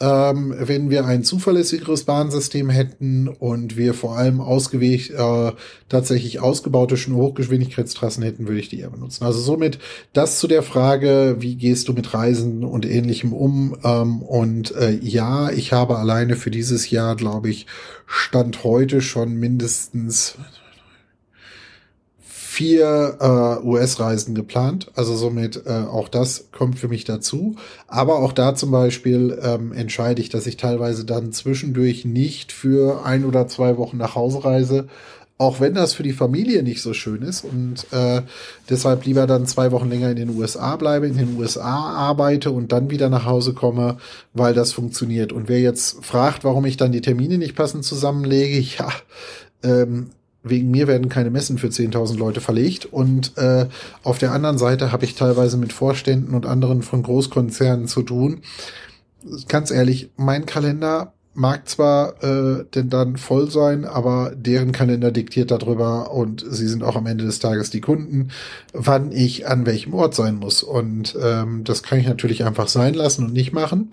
ähm, 0.00 0.54
wenn 0.58 0.90
wir 0.90 1.06
ein 1.06 1.22
zuverlässigeres 1.22 2.02
Bahnsystem 2.02 2.68
hätten 2.68 3.28
und 3.28 3.76
wir 3.76 3.94
vor 3.94 4.16
allem 4.16 4.40
ausgewählt, 4.40 5.10
äh, 5.10 5.52
tatsächlich 5.88 6.40
ausgebaute 6.40 6.96
Hochgeschwindigkeitstrassen 6.96 8.24
hätten, 8.24 8.48
würde 8.48 8.58
ich 8.58 8.68
die 8.68 8.80
eher 8.80 8.90
benutzen. 8.90 9.24
Also 9.24 9.40
somit 9.40 9.78
das 10.12 10.40
zu 10.40 10.48
der 10.48 10.64
Frage, 10.64 11.36
wie 11.38 11.54
gehst 11.54 11.86
du 11.86 11.92
mit 11.92 12.12
Reisen 12.12 12.64
und 12.64 12.84
ähnlichem 12.86 13.32
um? 13.32 13.76
Ähm, 13.84 14.20
und 14.22 14.74
äh, 14.74 14.98
ja, 15.00 15.50
ich 15.50 15.72
habe 15.72 15.96
alleine 15.96 16.34
für 16.34 16.50
dieses 16.50 16.90
Jahr, 16.90 17.14
glaube 17.14 17.50
ich, 17.50 17.66
Stand 18.06 18.64
heute 18.64 19.00
schon 19.00 19.34
mindestens 19.34 20.36
vier 22.54 23.16
äh, 23.20 23.66
US-Reisen 23.66 24.34
geplant. 24.36 24.90
Also 24.94 25.16
somit 25.16 25.66
äh, 25.66 25.70
auch 25.70 26.08
das 26.08 26.46
kommt 26.52 26.78
für 26.78 26.86
mich 26.86 27.04
dazu. 27.04 27.56
Aber 27.88 28.20
auch 28.20 28.32
da 28.32 28.54
zum 28.54 28.70
Beispiel 28.70 29.36
ähm, 29.42 29.72
entscheide 29.72 30.22
ich, 30.22 30.28
dass 30.28 30.46
ich 30.46 30.56
teilweise 30.56 31.04
dann 31.04 31.32
zwischendurch 31.32 32.04
nicht 32.04 32.52
für 32.52 33.04
ein 33.04 33.24
oder 33.24 33.48
zwei 33.48 33.76
Wochen 33.76 33.96
nach 33.96 34.14
Hause 34.14 34.44
reise. 34.44 34.86
Auch 35.36 35.58
wenn 35.58 35.74
das 35.74 35.94
für 35.94 36.04
die 36.04 36.12
Familie 36.12 36.62
nicht 36.62 36.80
so 36.80 36.94
schön 36.94 37.22
ist 37.22 37.42
und 37.42 37.86
äh, 37.90 38.22
deshalb 38.70 39.04
lieber 39.04 39.26
dann 39.26 39.46
zwei 39.46 39.72
Wochen 39.72 39.90
länger 39.90 40.10
in 40.10 40.16
den 40.16 40.30
USA 40.30 40.76
bleibe, 40.76 41.08
in 41.08 41.16
den 41.16 41.36
USA 41.36 41.92
arbeite 41.92 42.52
und 42.52 42.70
dann 42.70 42.88
wieder 42.88 43.08
nach 43.08 43.24
Hause 43.26 43.52
komme, 43.52 43.96
weil 44.32 44.54
das 44.54 44.72
funktioniert. 44.72 45.32
Und 45.32 45.48
wer 45.48 45.60
jetzt 45.60 46.04
fragt, 46.04 46.44
warum 46.44 46.66
ich 46.66 46.76
dann 46.76 46.92
die 46.92 47.00
Termine 47.00 47.36
nicht 47.36 47.56
passend 47.56 47.84
zusammenlege, 47.84 48.60
ja, 48.78 48.92
ähm, 49.64 50.10
wegen 50.44 50.70
mir 50.70 50.86
werden 50.86 51.08
keine 51.08 51.30
Messen 51.30 51.58
für 51.58 51.68
10.000 51.68 52.16
Leute 52.16 52.40
verlegt. 52.40 52.86
Und 52.86 53.36
äh, 53.36 53.66
auf 54.02 54.18
der 54.18 54.32
anderen 54.32 54.58
Seite 54.58 54.92
habe 54.92 55.04
ich 55.04 55.14
teilweise 55.14 55.56
mit 55.56 55.72
Vorständen 55.72 56.34
und 56.34 56.46
anderen 56.46 56.82
von 56.82 57.02
Großkonzernen 57.02 57.88
zu 57.88 58.02
tun. 58.02 58.42
Ganz 59.48 59.70
ehrlich, 59.70 60.10
mein 60.16 60.44
Kalender 60.44 61.14
mag 61.34 61.68
zwar 61.68 62.22
äh, 62.22 62.64
denn 62.74 62.90
dann 62.90 63.16
voll 63.16 63.50
sein, 63.50 63.84
aber 63.84 64.32
deren 64.36 64.70
Kalender 64.70 65.10
diktiert 65.10 65.50
darüber 65.50 66.12
und 66.12 66.44
sie 66.48 66.68
sind 66.68 66.84
auch 66.84 66.94
am 66.94 67.06
Ende 67.06 67.24
des 67.24 67.40
Tages 67.40 67.70
die 67.70 67.80
Kunden, 67.80 68.28
wann 68.72 69.10
ich 69.10 69.48
an 69.48 69.66
welchem 69.66 69.94
Ort 69.94 70.14
sein 70.14 70.36
muss. 70.36 70.62
Und 70.62 71.16
ähm, 71.20 71.64
das 71.64 71.82
kann 71.82 71.98
ich 71.98 72.06
natürlich 72.06 72.44
einfach 72.44 72.68
sein 72.68 72.94
lassen 72.94 73.24
und 73.24 73.32
nicht 73.32 73.52
machen. 73.52 73.90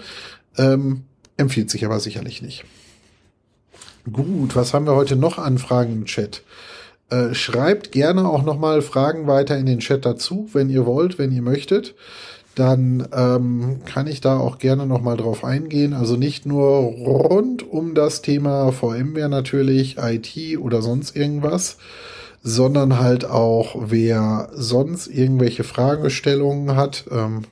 Ähm, 0.57 1.03
empfiehlt 1.37 1.71
sich 1.71 1.85
aber 1.85 1.99
sicherlich 1.99 2.41
nicht. 2.41 2.63
Gut, 4.09 4.55
was 4.55 4.73
haben 4.73 4.87
wir 4.87 4.95
heute 4.95 5.15
noch 5.15 5.37
an 5.37 5.59
Fragen 5.59 5.93
im 5.93 6.05
Chat? 6.05 6.41
Äh, 7.11 7.35
schreibt 7.35 7.91
gerne 7.91 8.27
auch 8.27 8.41
nochmal 8.41 8.81
Fragen 8.81 9.27
weiter 9.27 9.57
in 9.57 9.67
den 9.67 9.79
Chat 9.79 10.05
dazu, 10.05 10.49
wenn 10.53 10.69
ihr 10.71 10.87
wollt, 10.87 11.19
wenn 11.19 11.31
ihr 11.31 11.43
möchtet. 11.43 11.93
Dann 12.55 13.07
ähm, 13.13 13.81
kann 13.85 14.07
ich 14.07 14.19
da 14.19 14.37
auch 14.39 14.57
gerne 14.57 14.87
nochmal 14.87 15.17
drauf 15.17 15.43
eingehen. 15.43 15.93
Also 15.93 16.15
nicht 16.17 16.47
nur 16.47 16.65
rund 16.65 17.69
um 17.69 17.93
das 17.93 18.23
Thema 18.23 18.71
VMware 18.71 19.29
natürlich, 19.29 19.97
IT 19.99 20.57
oder 20.57 20.81
sonst 20.81 21.15
irgendwas, 21.15 21.77
sondern 22.41 22.99
halt 22.99 23.25
auch, 23.25 23.75
wer 23.85 24.49
sonst 24.53 25.07
irgendwelche 25.07 25.63
Fragestellungen 25.63 26.75
hat 26.75 27.05
ähm, 27.11 27.43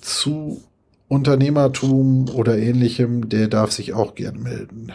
zu 0.00 0.62
Unternehmertum 1.08 2.28
oder 2.28 2.56
ähnlichem, 2.56 3.28
der 3.28 3.48
darf 3.48 3.72
sich 3.72 3.94
auch 3.94 4.14
gerne 4.14 4.38
melden. 4.38 4.92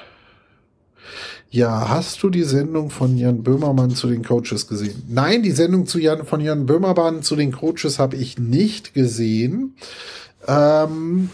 Ja, 1.50 1.90
hast 1.90 2.22
du 2.24 2.30
die 2.30 2.44
Sendung 2.44 2.90
von 2.90 3.18
Jan 3.18 3.44
Böhmermann 3.44 3.92
zu 3.92 4.08
den 4.08 4.24
Coaches 4.24 4.68
gesehen? 4.68 5.04
Nein, 5.08 5.44
die 5.44 5.52
Sendung 5.52 5.86
zu 5.86 6.00
Jan, 6.00 6.26
von 6.26 6.42
Jan 6.42 6.66
Böhmermann 6.66 7.24
zu 7.24 7.36
den 7.36 7.52
Coaches 7.52 8.00
habe 8.00 8.16
ich 8.16 8.38
nicht 8.38 8.94
gesehen. 8.94 9.76
Ähm, 10.48 11.30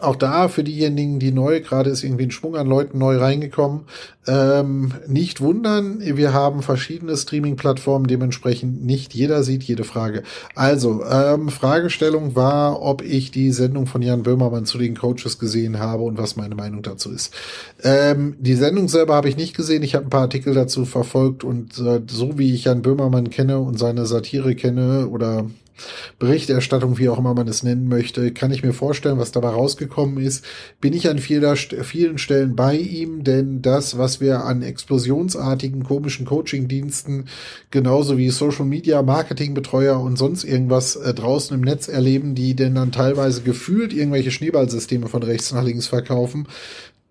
auch 0.00 0.16
da 0.16 0.48
für 0.48 0.64
diejenigen, 0.64 1.18
die 1.18 1.32
neu, 1.32 1.60
gerade 1.60 1.90
ist 1.90 2.04
irgendwie 2.04 2.24
ein 2.24 2.30
Schwung 2.30 2.56
an 2.56 2.66
Leuten 2.66 2.98
neu 2.98 3.16
reingekommen, 3.16 3.82
ähm, 4.26 4.92
nicht 5.06 5.40
wundern, 5.40 6.00
wir 6.00 6.32
haben 6.32 6.62
verschiedene 6.62 7.16
Streaming-Plattformen, 7.16 8.06
dementsprechend 8.06 8.84
nicht 8.84 9.14
jeder 9.14 9.42
sieht 9.42 9.62
jede 9.62 9.84
Frage. 9.84 10.22
Also, 10.54 11.02
ähm, 11.04 11.48
Fragestellung 11.48 12.36
war, 12.36 12.82
ob 12.82 13.02
ich 13.02 13.30
die 13.30 13.50
Sendung 13.50 13.86
von 13.86 14.02
Jan 14.02 14.22
Böhmermann 14.22 14.66
zu 14.66 14.78
den 14.78 14.96
Coaches 14.96 15.38
gesehen 15.38 15.78
habe 15.78 16.02
und 16.02 16.18
was 16.18 16.36
meine 16.36 16.54
Meinung 16.54 16.82
dazu 16.82 17.10
ist. 17.10 17.34
Ähm, 17.82 18.36
die 18.38 18.54
Sendung 18.54 18.88
selber 18.88 19.14
habe 19.14 19.28
ich 19.28 19.36
nicht 19.36 19.56
gesehen, 19.56 19.82
ich 19.82 19.94
habe 19.94 20.06
ein 20.06 20.10
paar 20.10 20.22
Artikel 20.22 20.54
dazu 20.54 20.84
verfolgt 20.84 21.42
und 21.42 21.78
äh, 21.78 22.02
so 22.08 22.38
wie 22.38 22.54
ich 22.54 22.64
Jan 22.64 22.82
Böhmermann 22.82 23.30
kenne 23.30 23.58
und 23.58 23.78
seine 23.78 24.06
Satire 24.06 24.54
kenne 24.54 25.08
oder 25.08 25.46
Berichterstattung, 26.18 26.98
wie 26.98 27.08
auch 27.08 27.18
immer 27.18 27.34
man 27.34 27.48
es 27.48 27.62
nennen 27.62 27.88
möchte, 27.88 28.32
kann 28.32 28.50
ich 28.50 28.62
mir 28.62 28.72
vorstellen, 28.72 29.18
was 29.18 29.32
dabei 29.32 29.50
rausgekommen 29.50 30.24
ist. 30.24 30.44
Bin 30.80 30.92
ich 30.92 31.08
an 31.08 31.18
vieler, 31.18 31.56
vielen 31.56 32.18
Stellen 32.18 32.56
bei 32.56 32.76
ihm, 32.76 33.24
denn 33.24 33.62
das, 33.62 33.98
was 33.98 34.20
wir 34.20 34.44
an 34.44 34.62
explosionsartigen, 34.62 35.84
komischen 35.84 36.26
Coaching-Diensten, 36.26 37.26
genauso 37.70 38.18
wie 38.18 38.30
Social 38.30 38.64
Media, 38.64 39.02
Marketingbetreuer 39.02 40.00
und 40.00 40.16
sonst 40.16 40.44
irgendwas 40.44 40.96
äh, 40.96 41.14
draußen 41.14 41.54
im 41.54 41.62
Netz 41.62 41.88
erleben, 41.88 42.34
die 42.34 42.54
denn 42.54 42.74
dann 42.74 42.92
teilweise 42.92 43.42
gefühlt 43.42 43.92
irgendwelche 43.92 44.30
Schneeballsysteme 44.30 45.08
von 45.08 45.22
rechts 45.22 45.52
nach 45.52 45.64
links 45.64 45.86
verkaufen, 45.86 46.46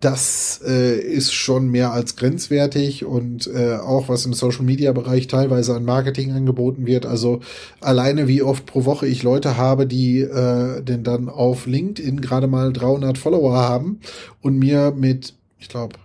das 0.00 0.62
äh, 0.66 0.98
ist 0.98 1.34
schon 1.34 1.68
mehr 1.68 1.92
als 1.92 2.16
grenzwertig 2.16 3.04
und 3.04 3.46
äh, 3.46 3.76
auch 3.76 4.08
was 4.08 4.24
im 4.24 4.32
Social 4.32 4.64
Media 4.64 4.92
Bereich 4.92 5.26
teilweise 5.26 5.74
an 5.74 5.84
Marketing 5.84 6.32
angeboten 6.32 6.86
wird. 6.86 7.04
Also 7.04 7.40
alleine 7.82 8.26
wie 8.26 8.42
oft 8.42 8.64
pro 8.64 8.86
Woche 8.86 9.06
ich 9.06 9.22
Leute 9.22 9.58
habe, 9.58 9.86
die 9.86 10.20
äh, 10.20 10.82
denn 10.82 11.04
dann 11.04 11.28
auf 11.28 11.66
LinkedIn 11.66 12.22
gerade 12.22 12.46
mal 12.46 12.72
300 12.72 13.18
Follower 13.18 13.58
haben 13.58 14.00
und 14.40 14.58
mir 14.58 14.94
mit, 14.96 15.34
ich 15.58 15.68
glaube, 15.68 15.96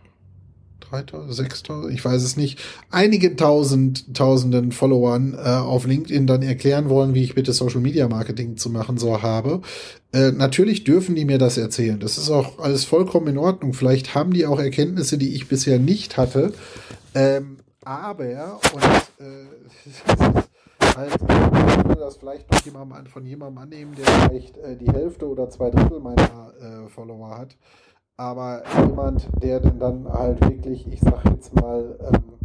3000, 0.90 1.34
6000, 1.34 1.94
ich 1.94 2.04
weiß 2.04 2.22
es 2.24 2.38
nicht, 2.38 2.60
einigen 2.90 3.38
tausend, 3.38 4.16
tausenden 4.16 4.72
Followern 4.72 5.34
äh, 5.34 5.50
auf 5.50 5.86
LinkedIn 5.86 6.28
dann 6.28 6.42
erklären 6.42 6.90
wollen, 6.90 7.14
wie 7.14 7.24
ich 7.24 7.36
bitte 7.36 7.54
Social 7.54 7.82
Media 7.82 8.08
Marketing 8.08 8.58
zu 8.58 8.70
machen 8.70 8.98
so 8.98 9.22
habe. 9.22 9.62
Äh, 10.14 10.32
natürlich 10.32 10.84
dürfen 10.84 11.16
die 11.16 11.26
mir 11.26 11.38
das 11.38 11.58
erzählen. 11.58 12.00
Das 12.00 12.18
ist 12.18 12.30
auch 12.30 12.60
alles 12.60 12.86
vollkommen 12.86 13.28
in 13.28 13.38
Ordnung. 13.38 13.74
Vielleicht 13.74 14.16
haben 14.16 14.34
die 14.34 14.46
auch 14.46 14.60
Erkenntnisse, 14.60 15.18
die 15.18 15.36
ich 15.36 15.48
bisher 15.48 15.80
nicht 15.80 16.18
hatte. 16.18 16.54
Ähm, 17.14 17.58
aber, 17.84 18.60
und 18.74 18.84
äh, 19.20 19.46
halt, 20.96 21.14
ich 21.14 21.86
würde 21.86 22.00
das 22.00 22.18
vielleicht 22.18 22.52
noch 22.52 22.66
jemandem, 22.66 23.06
von 23.08 23.26
jemandem 23.26 23.64
annehmen, 23.64 23.96
der 23.96 24.06
vielleicht 24.06 24.58
äh, 24.58 24.76
die 24.76 24.92
Hälfte 24.92 25.28
oder 25.28 25.50
zwei 25.50 25.70
Drittel 25.70 26.00
meiner 26.00 26.54
äh, 26.60 26.90
Follower 26.90 27.38
hat 27.38 27.56
aber 28.18 28.64
jemand, 28.78 29.28
der 29.42 29.60
denn 29.60 29.80
dann 29.80 30.08
halt 30.08 30.42
wirklich, 30.42 30.88
ich 30.88 31.02
sag 31.02 31.24
jetzt 31.26 31.54
mal, 31.54 31.98
ähm, 32.02 32.36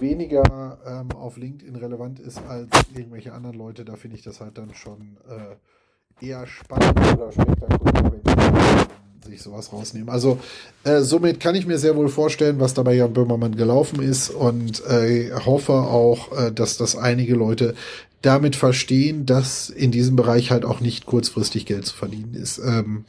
weniger 0.00 0.78
ähm, 0.86 1.10
auf 1.16 1.36
LinkedIn 1.36 1.76
relevant 1.76 2.20
ist 2.20 2.40
als 2.48 2.68
irgendwelche 2.94 3.32
anderen 3.32 3.56
Leute, 3.56 3.84
da 3.84 3.96
finde 3.96 4.16
ich 4.16 4.22
das 4.22 4.40
halt 4.40 4.58
dann 4.58 4.74
schon 4.74 5.16
äh, 5.28 6.26
eher 6.26 6.46
spannend 6.46 6.98
oder 7.14 7.32
spektakulär, 7.32 8.12
wenn 8.12 8.22
die 8.22 9.30
sich 9.30 9.42
sowas 9.42 9.72
rausnehmen. 9.72 10.08
Also 10.08 10.38
äh, 10.84 11.00
somit 11.00 11.40
kann 11.40 11.54
ich 11.54 11.66
mir 11.66 11.78
sehr 11.78 11.96
wohl 11.96 12.08
vorstellen, 12.08 12.60
was 12.60 12.74
dabei 12.74 12.94
Jan 12.94 13.12
Böhmermann 13.12 13.56
gelaufen 13.56 14.00
ist 14.02 14.30
und 14.30 14.84
äh, 14.86 15.32
hoffe 15.32 15.72
auch, 15.72 16.32
äh, 16.38 16.52
dass 16.52 16.76
das 16.76 16.96
einige 16.96 17.34
Leute 17.34 17.74
damit 18.22 18.56
verstehen, 18.56 19.26
dass 19.26 19.70
in 19.70 19.90
diesem 19.90 20.16
Bereich 20.16 20.50
halt 20.50 20.64
auch 20.64 20.80
nicht 20.80 21.06
kurzfristig 21.06 21.66
Geld 21.66 21.86
zu 21.86 21.96
verdienen 21.96 22.34
ist. 22.34 22.58
Ähm, 22.58 23.04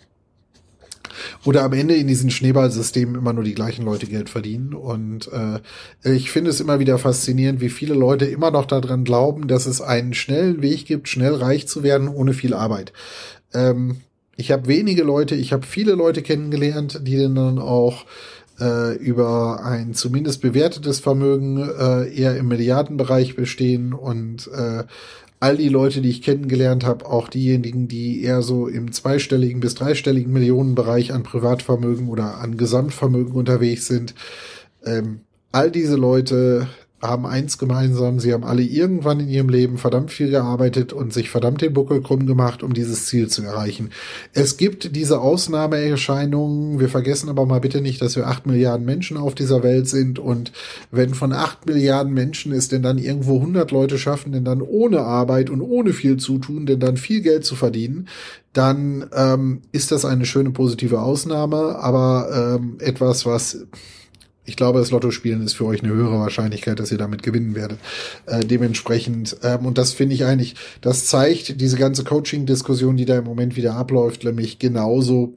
oder 1.46 1.64
am 1.64 1.74
Ende 1.74 1.96
in 1.96 2.08
diesen 2.08 2.32
Schneeballsystemen 2.32 3.16
immer 3.16 3.34
nur 3.34 3.44
die 3.44 3.56
gleichen 3.56 3.86
Leute 3.86 4.08
Geld 4.08 4.30
verdienen. 4.30 4.74
Und 4.74 5.30
äh, 5.32 5.60
ich 6.16 6.32
finde 6.32 6.50
es 6.50 6.60
immer 6.60 6.80
wieder 6.80 6.98
faszinierend, 6.98 7.62
wie 7.62 7.70
viele 7.70 7.94
Leute 7.94 8.26
immer 8.26 8.52
noch 8.52 8.66
daran 8.66 9.04
glauben, 9.04 9.48
dass 9.48 9.66
es 9.66 9.82
einen 9.82 10.14
schnellen 10.14 10.62
Weg 10.62 10.86
gibt, 10.86 11.08
schnell 11.08 11.36
reich 11.36 11.68
zu 11.68 11.84
werden, 11.84 12.08
ohne 12.08 12.34
viel 12.34 12.54
Arbeit. 12.54 12.94
Ähm, 13.54 13.98
ich 14.36 14.52
habe 14.52 14.68
wenige 14.68 15.04
Leute, 15.04 15.36
ich 15.36 15.52
habe 15.52 15.66
viele 15.66 15.94
Leute 15.94 16.22
kennengelernt, 16.22 17.02
die 17.04 17.18
dann 17.18 17.60
auch 17.60 18.06
äh, 18.60 18.96
über 18.96 19.64
ein 19.64 19.94
zumindest 19.94 20.42
bewertetes 20.42 21.00
Vermögen 21.00 21.58
äh, 21.58 22.14
eher 22.14 22.38
im 22.38 22.48
Milliardenbereich 22.48 23.36
bestehen 23.36 23.94
und 23.94 24.48
äh, 24.48 24.84
all 25.40 25.56
die 25.56 25.70
Leute, 25.70 26.02
die 26.02 26.10
ich 26.10 26.22
kennengelernt 26.22 26.84
habe, 26.86 27.06
auch 27.06 27.30
diejenigen, 27.30 27.88
die 27.88 28.24
eher 28.24 28.42
so 28.42 28.68
im 28.68 28.92
zweistelligen 28.92 29.62
bis 29.62 29.76
dreistelligen 29.76 30.34
Millionenbereich 30.34 31.14
an 31.14 31.24
Privatvermögen 31.24 32.10
oder 32.10 32.40
an 32.40 32.58
Gesamtvermögen 32.58 33.34
unterwegs 33.34 33.88
sind, 33.88 34.16
ähm, 34.86 35.22
all 35.52 35.72
diese 35.72 35.96
Leute 35.96 36.68
haben 37.02 37.26
eins 37.26 37.58
gemeinsam, 37.58 38.20
sie 38.20 38.34
haben 38.34 38.44
alle 38.44 38.62
irgendwann 38.62 39.22
in 39.22 39.30
ihrem 39.30 39.50
Leben 39.50 39.78
verdammt 39.78 40.12
viel 40.12 40.30
gearbeitet 40.30 40.92
und 40.92 41.14
sich 41.14 41.30
verdammt 41.30 41.62
den 41.62 41.74
Buckel 41.74 42.02
krumm 42.02 42.26
gemacht, 42.26 42.62
um 42.62 42.74
dieses 42.74 43.06
Ziel 43.06 43.28
zu 43.28 43.44
erreichen. 43.44 43.92
Es 44.34 44.58
gibt 44.58 44.96
diese 44.96 45.22
Ausnahmeerscheinungen, 45.22 46.80
wir 46.80 46.90
vergessen 46.90 47.30
aber 47.30 47.46
mal 47.46 47.62
bitte 47.62 47.80
nicht, 47.82 48.02
dass 48.02 48.16
wir 48.16 48.28
acht 48.28 48.46
Milliarden 48.46 48.86
Menschen 48.86 49.18
auf 49.18 49.34
dieser 49.34 49.64
Welt 49.64 49.88
sind. 49.88 50.20
Und 50.20 50.52
wenn 50.92 51.14
von 51.14 51.32
acht 51.32 51.66
Milliarden 51.66 52.14
Menschen 52.14 52.52
es 52.52 52.68
denn 52.68 52.84
dann 52.84 52.98
irgendwo 52.98 53.36
100 53.36 53.72
Leute 53.72 53.98
schaffen, 53.98 54.34
denn 54.34 54.44
dann 54.44 54.62
ohne 54.62 55.02
Arbeit 55.02 55.50
und 55.50 55.62
ohne 55.62 55.94
viel 55.94 56.18
Zutun, 56.18 56.66
denn 56.66 56.80
dann 56.80 56.98
viel 56.98 57.22
Geld 57.22 57.46
zu 57.46 57.56
verdienen, 57.56 58.08
dann 58.52 59.06
ähm, 59.16 59.62
ist 59.72 59.92
das 59.92 60.06
eine 60.06 60.26
schöne 60.26 60.52
positive 60.52 61.02
Ausnahme, 61.02 61.78
aber 61.80 62.58
ähm, 62.60 62.78
etwas, 62.80 63.26
was 63.26 63.66
ich 64.50 64.56
glaube, 64.56 64.80
das 64.80 64.90
Lotto-Spielen 64.90 65.44
ist 65.44 65.54
für 65.54 65.66
euch 65.66 65.84
eine 65.84 65.94
höhere 65.94 66.20
Wahrscheinlichkeit, 66.20 66.80
dass 66.80 66.92
ihr 66.92 66.98
damit 66.98 67.22
gewinnen 67.22 67.54
werdet. 67.54 67.78
Äh, 68.26 68.40
dementsprechend, 68.40 69.38
ähm, 69.44 69.68
und 69.68 69.78
das 69.78 69.94
finde 69.94 70.16
ich 70.16 70.26
eigentlich, 70.26 70.56
das 70.82 71.06
zeigt 71.06 71.62
diese 71.62 71.78
ganze 71.78 72.04
Coaching-Diskussion, 72.04 72.98
die 72.98 73.06
da 73.06 73.20
im 73.20 73.26
Moment 73.26 73.56
wieder 73.56 73.76
abläuft, 73.76 74.24
nämlich 74.24 74.58
genauso, 74.58 75.36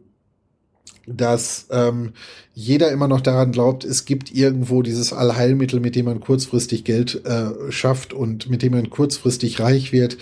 dass 1.06 1.66
ähm, 1.70 2.12
jeder 2.54 2.90
immer 2.90 3.06
noch 3.06 3.20
daran 3.20 3.52
glaubt, 3.52 3.84
es 3.84 4.06
gibt 4.06 4.32
irgendwo 4.32 4.80
dieses 4.80 5.12
Allheilmittel, 5.12 5.80
mit 5.80 5.94
dem 5.94 6.06
man 6.06 6.20
kurzfristig 6.20 6.84
Geld 6.84 7.22
äh, 7.26 7.70
schafft 7.70 8.14
und 8.14 8.48
mit 8.48 8.62
dem 8.62 8.72
man 8.72 8.88
kurzfristig 8.88 9.60
reich 9.60 9.92
wird. 9.92 10.16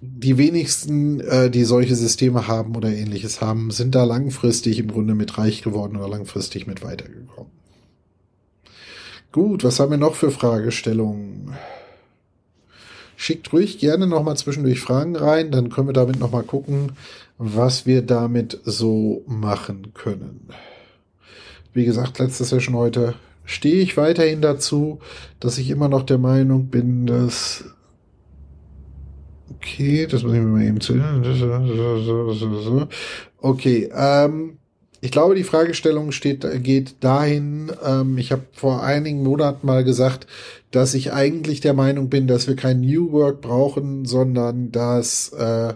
Die 0.00 0.38
wenigsten, 0.38 1.20
äh, 1.20 1.50
die 1.50 1.64
solche 1.64 1.94
Systeme 1.94 2.48
haben 2.48 2.74
oder 2.74 2.88
ähnliches 2.88 3.40
haben, 3.40 3.70
sind 3.70 3.94
da 3.94 4.02
langfristig 4.02 4.80
im 4.80 4.88
Grunde 4.88 5.14
mit 5.14 5.38
reich 5.38 5.62
geworden 5.62 5.96
oder 5.96 6.08
langfristig 6.08 6.66
mit 6.66 6.82
weitergekommen. 6.82 7.57
Gut, 9.32 9.62
was 9.64 9.78
haben 9.78 9.90
wir 9.90 9.98
noch 9.98 10.14
für 10.14 10.30
Fragestellungen? 10.30 11.54
Schickt 13.16 13.52
ruhig 13.52 13.78
gerne 13.78 14.06
noch 14.06 14.22
mal 14.22 14.36
zwischendurch 14.36 14.80
Fragen 14.80 15.16
rein, 15.16 15.50
dann 15.50 15.70
können 15.70 15.88
wir 15.88 15.92
damit 15.92 16.18
noch 16.18 16.30
mal 16.30 16.44
gucken, 16.44 16.92
was 17.36 17.84
wir 17.84 18.02
damit 18.02 18.60
so 18.64 19.24
machen 19.26 19.92
können. 19.92 20.48
Wie 21.72 21.84
gesagt, 21.84 22.18
letzte 22.18 22.44
Session 22.44 22.74
heute 22.74 23.14
stehe 23.44 23.80
ich 23.80 23.96
weiterhin 23.96 24.40
dazu, 24.40 25.00
dass 25.40 25.58
ich 25.58 25.70
immer 25.70 25.88
noch 25.88 26.04
der 26.04 26.18
Meinung 26.18 26.68
bin, 26.68 27.06
dass 27.06 27.64
Okay, 29.60 30.06
das 30.06 30.22
muss 30.22 30.34
ich 30.34 30.40
mir 30.40 30.46
mal 30.46 30.62
eben 30.62 30.80
zu. 30.80 30.94
Okay, 33.40 33.90
ähm, 33.94 34.58
ich 35.00 35.10
glaube, 35.10 35.34
die 35.34 35.44
Fragestellung 35.44 36.12
steht, 36.12 36.46
geht 36.62 36.96
dahin, 37.00 37.72
ähm, 37.84 38.18
ich 38.18 38.32
habe 38.32 38.42
vor 38.52 38.82
einigen 38.82 39.22
Monaten 39.22 39.66
mal 39.66 39.84
gesagt, 39.84 40.26
dass 40.70 40.94
ich 40.94 41.12
eigentlich 41.12 41.60
der 41.60 41.74
Meinung 41.74 42.08
bin, 42.08 42.26
dass 42.26 42.48
wir 42.48 42.56
kein 42.56 42.80
New 42.80 43.12
Work 43.12 43.40
brauchen, 43.40 44.04
sondern 44.04 44.72
dass 44.72 45.32
äh, 45.32 45.74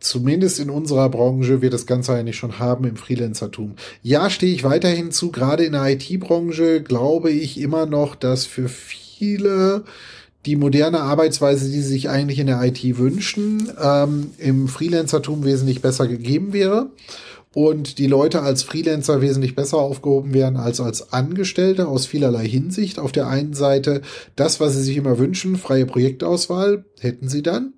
zumindest 0.00 0.58
in 0.58 0.70
unserer 0.70 1.08
Branche 1.08 1.60
wir 1.60 1.70
das 1.70 1.86
Ganze 1.86 2.14
eigentlich 2.14 2.36
schon 2.36 2.58
haben 2.58 2.84
im 2.84 2.96
Freelancertum. 2.96 3.74
Ja, 4.02 4.30
stehe 4.30 4.54
ich 4.54 4.64
weiterhin 4.64 5.12
zu, 5.12 5.30
gerade 5.30 5.64
in 5.64 5.72
der 5.72 5.86
IT-Branche 5.88 6.82
glaube 6.82 7.30
ich 7.30 7.60
immer 7.60 7.86
noch, 7.86 8.14
dass 8.14 8.46
für 8.46 8.68
viele 8.68 9.84
die 10.46 10.56
moderne 10.56 11.00
Arbeitsweise, 11.00 11.66
die 11.66 11.80
sie 11.80 11.88
sich 11.88 12.08
eigentlich 12.08 12.38
in 12.38 12.46
der 12.46 12.62
IT 12.62 12.82
wünschen, 12.96 13.70
ähm, 13.82 14.30
im 14.38 14.68
Freelancertum 14.68 15.44
wesentlich 15.44 15.82
besser 15.82 16.08
gegeben 16.08 16.52
wäre 16.52 16.90
und 17.54 17.98
die 17.98 18.06
Leute 18.06 18.42
als 18.42 18.62
Freelancer 18.62 19.20
wesentlich 19.20 19.54
besser 19.54 19.78
aufgehoben 19.78 20.34
werden 20.34 20.56
als 20.56 20.80
als 20.80 21.12
Angestellte 21.12 21.88
aus 21.88 22.06
vielerlei 22.06 22.46
Hinsicht. 22.46 22.98
Auf 22.98 23.12
der 23.12 23.26
einen 23.26 23.54
Seite 23.54 24.02
das, 24.36 24.60
was 24.60 24.74
sie 24.74 24.82
sich 24.82 24.96
immer 24.96 25.18
wünschen, 25.18 25.56
freie 25.56 25.86
Projektauswahl, 25.86 26.84
hätten 27.00 27.28
sie 27.28 27.42
dann. 27.42 27.72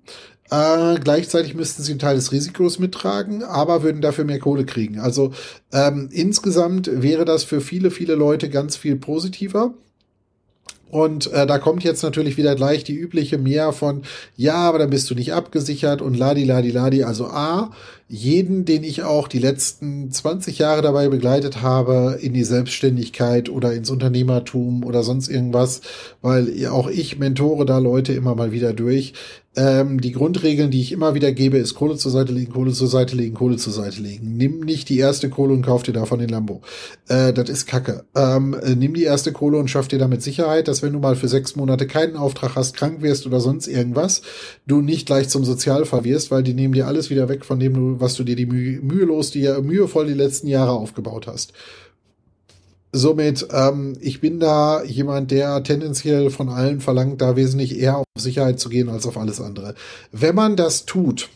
Äh, 0.51 0.99
gleichzeitig 1.01 1.55
müssten 1.55 1.81
sie 1.81 1.93
einen 1.93 1.99
Teil 1.99 2.15
des 2.15 2.33
Risikos 2.33 2.77
mittragen, 2.77 3.41
aber 3.41 3.83
würden 3.83 4.01
dafür 4.01 4.25
mehr 4.25 4.39
Kohle 4.39 4.65
kriegen. 4.65 4.99
Also 4.99 5.31
ähm, 5.71 6.09
insgesamt 6.11 6.89
wäre 7.01 7.23
das 7.23 7.45
für 7.45 7.61
viele, 7.61 7.89
viele 7.89 8.15
Leute 8.15 8.49
ganz 8.49 8.75
viel 8.75 8.97
positiver. 8.97 9.73
Und 10.89 11.31
äh, 11.31 11.47
da 11.47 11.57
kommt 11.57 11.85
jetzt 11.85 12.03
natürlich 12.03 12.35
wieder 12.35 12.53
gleich 12.55 12.83
die 12.83 12.95
übliche 12.95 13.37
mehr 13.37 13.71
von, 13.71 14.01
ja, 14.35 14.55
aber 14.55 14.77
dann 14.77 14.89
bist 14.89 15.09
du 15.09 15.15
nicht 15.15 15.31
abgesichert 15.33 16.01
und 16.01 16.17
ladi, 16.17 16.43
ladi, 16.43 16.69
ladi. 16.69 17.03
Also 17.05 17.27
A, 17.27 17.71
jeden, 18.11 18.65
den 18.65 18.83
ich 18.83 19.03
auch 19.03 19.29
die 19.29 19.39
letzten 19.39 20.11
20 20.11 20.59
Jahre 20.59 20.81
dabei 20.81 21.07
begleitet 21.07 21.61
habe, 21.61 22.19
in 22.21 22.33
die 22.33 22.43
Selbstständigkeit 22.43 23.49
oder 23.49 23.73
ins 23.73 23.89
Unternehmertum 23.89 24.83
oder 24.83 25.01
sonst 25.01 25.29
irgendwas, 25.29 25.79
weil 26.21 26.67
auch 26.67 26.89
ich 26.89 27.19
mentore 27.19 27.65
da 27.65 27.77
Leute 27.77 28.11
immer 28.11 28.35
mal 28.35 28.51
wieder 28.51 28.73
durch. 28.73 29.13
Ähm, 29.53 29.99
die 29.99 30.13
Grundregeln, 30.13 30.71
die 30.71 30.79
ich 30.79 30.93
immer 30.93 31.13
wieder 31.13 31.33
gebe, 31.33 31.57
ist 31.57 31.73
Kohle 31.73 31.97
zur 31.97 32.09
Seite 32.09 32.31
legen, 32.31 32.53
Kohle 32.53 32.71
zur 32.71 32.87
Seite 32.87 33.17
legen, 33.17 33.35
Kohle 33.35 33.57
zur 33.57 33.73
Seite 33.73 34.01
legen. 34.01 34.37
Nimm 34.37 34.61
nicht 34.61 34.87
die 34.87 34.97
erste 34.97 35.29
Kohle 35.29 35.53
und 35.53 35.65
kauf 35.65 35.83
dir 35.83 35.91
davon 35.91 36.19
den 36.19 36.29
Lambo. 36.29 36.61
Äh, 37.09 37.33
das 37.33 37.49
ist 37.49 37.65
Kacke. 37.65 38.05
Ähm, 38.15 38.53
äh, 38.53 38.75
nimm 38.75 38.93
die 38.93 39.03
erste 39.03 39.33
Kohle 39.33 39.57
und 39.57 39.67
schaff 39.67 39.89
dir 39.89 39.99
damit 39.99 40.21
Sicherheit, 40.21 40.69
dass 40.69 40.81
wenn 40.81 40.93
du 40.93 40.99
mal 40.99 41.17
für 41.17 41.27
sechs 41.27 41.57
Monate 41.57 41.85
keinen 41.85 42.15
Auftrag 42.15 42.55
hast, 42.55 42.77
krank 42.77 43.01
wirst 43.01 43.25
oder 43.25 43.41
sonst 43.41 43.67
irgendwas, 43.67 44.21
du 44.67 44.79
nicht 44.79 45.05
gleich 45.05 45.27
zum 45.27 45.43
Sozialfall 45.43 46.05
wirst, 46.05 46.31
weil 46.31 46.43
die 46.43 46.53
nehmen 46.53 46.73
dir 46.73 46.87
alles 46.87 47.09
wieder 47.09 47.27
weg, 47.27 47.43
von 47.43 47.59
dem 47.59 47.73
du, 47.73 47.99
was 48.01 48.15
du 48.15 48.23
dir 48.23 48.35
die 48.35 48.45
Mühe, 48.45 48.81
mühelos, 48.81 49.31
die 49.31 49.47
mühevoll 49.61 50.07
die 50.07 50.13
letzten 50.13 50.47
Jahre 50.47 50.71
aufgebaut 50.71 51.27
hast 51.27 51.53
somit, 52.91 53.47
ähm, 53.51 53.93
ich 54.01 54.21
bin 54.21 54.39
da 54.39 54.83
jemand, 54.83 55.31
der 55.31 55.63
tendenziell 55.63 56.29
von 56.29 56.49
allen 56.49 56.81
verlangt, 56.81 57.21
da 57.21 57.35
wesentlich 57.35 57.79
eher 57.79 57.97
auf 57.97 58.05
Sicherheit 58.17 58.59
zu 58.59 58.69
gehen 58.69 58.89
als 58.89 59.05
auf 59.05 59.17
alles 59.17 59.39
andere. 59.39 59.75
Wenn 60.11 60.35
man 60.35 60.55
das 60.55 60.85
tut, 60.85 61.29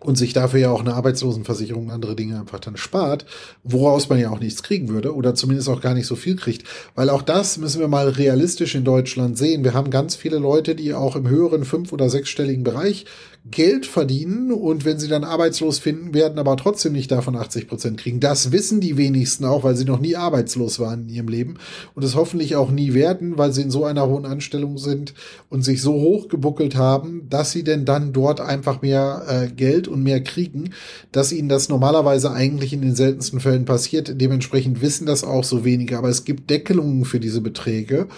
und 0.00 0.16
sich 0.16 0.32
dafür 0.32 0.60
ja 0.60 0.70
auch 0.70 0.80
eine 0.80 0.94
Arbeitslosenversicherung 0.94 1.86
und 1.86 1.90
andere 1.90 2.14
Dinge 2.14 2.38
einfach 2.38 2.60
dann 2.60 2.76
spart, 2.76 3.26
woraus 3.64 4.08
man 4.08 4.20
ja 4.20 4.30
auch 4.30 4.38
nichts 4.38 4.62
kriegen 4.62 4.88
würde 4.88 5.14
oder 5.14 5.34
zumindest 5.34 5.68
auch 5.68 5.80
gar 5.80 5.94
nicht 5.94 6.06
so 6.06 6.14
viel 6.14 6.36
kriegt. 6.36 6.64
Weil 6.94 7.10
auch 7.10 7.22
das 7.22 7.58
müssen 7.58 7.80
wir 7.80 7.88
mal 7.88 8.08
realistisch 8.08 8.74
in 8.74 8.84
Deutschland 8.84 9.36
sehen. 9.36 9.64
Wir 9.64 9.74
haben 9.74 9.90
ganz 9.90 10.14
viele 10.14 10.38
Leute, 10.38 10.76
die 10.76 10.94
auch 10.94 11.16
im 11.16 11.28
höheren 11.28 11.64
fünf- 11.64 11.92
oder 11.92 12.08
sechsstelligen 12.10 12.62
Bereich 12.62 13.06
Geld 13.50 13.86
verdienen 13.86 14.52
und 14.52 14.84
wenn 14.84 14.98
sie 14.98 15.08
dann 15.08 15.24
arbeitslos 15.24 15.78
finden, 15.78 16.14
werden 16.14 16.38
aber 16.38 16.56
trotzdem 16.56 16.92
nicht 16.92 17.10
davon 17.10 17.36
80 17.36 17.68
Prozent 17.68 17.98
kriegen. 17.98 18.20
Das 18.20 18.52
wissen 18.52 18.80
die 18.80 18.96
wenigsten 18.96 19.44
auch, 19.44 19.64
weil 19.64 19.76
sie 19.76 19.84
noch 19.84 20.00
nie 20.00 20.16
arbeitslos 20.16 20.78
waren 20.78 21.02
in 21.02 21.14
ihrem 21.14 21.28
Leben 21.28 21.54
und 21.94 22.04
es 22.04 22.14
hoffentlich 22.14 22.56
auch 22.56 22.70
nie 22.70 22.94
werden, 22.94 23.38
weil 23.38 23.52
sie 23.52 23.62
in 23.62 23.70
so 23.70 23.84
einer 23.84 24.06
hohen 24.06 24.26
Anstellung 24.26 24.78
sind 24.78 25.14
und 25.48 25.62
sich 25.62 25.82
so 25.82 25.94
hoch 25.94 26.28
gebuckelt 26.28 26.76
haben, 26.76 27.26
dass 27.30 27.52
sie 27.52 27.64
denn 27.64 27.84
dann 27.84 28.12
dort 28.12 28.40
einfach 28.40 28.82
mehr 28.82 29.24
äh, 29.28 29.48
Geld 29.48 29.88
und 29.88 30.02
mehr 30.02 30.22
kriegen, 30.22 30.70
dass 31.12 31.32
ihnen 31.32 31.48
das 31.48 31.68
normalerweise 31.68 32.32
eigentlich 32.32 32.72
in 32.72 32.82
den 32.82 32.94
seltensten 32.94 33.40
Fällen 33.40 33.64
passiert. 33.64 34.20
Dementsprechend 34.20 34.82
wissen 34.82 35.06
das 35.06 35.24
auch 35.24 35.44
so 35.44 35.64
wenige, 35.64 35.98
aber 35.98 36.08
es 36.08 36.24
gibt 36.24 36.50
Deckelungen 36.50 37.04
für 37.04 37.20
diese 37.20 37.40
Beträge 37.40 38.08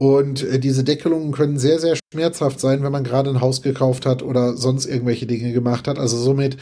und 0.00 0.42
äh, 0.44 0.58
diese 0.58 0.82
Deckelungen 0.82 1.30
können 1.30 1.58
sehr, 1.58 1.78
sehr 1.78 1.94
schmerzhaft 2.10 2.58
sein, 2.58 2.82
wenn 2.82 2.90
man 2.90 3.04
gerade 3.04 3.28
ein 3.28 3.42
Haus 3.42 3.60
gekauft 3.60 4.06
hat 4.06 4.22
oder 4.22 4.56
sonst 4.56 4.86
irgendwelche 4.86 5.26
Dinge 5.26 5.52
gemacht 5.52 5.86
hat. 5.86 5.98
Also 5.98 6.16
somit 6.16 6.56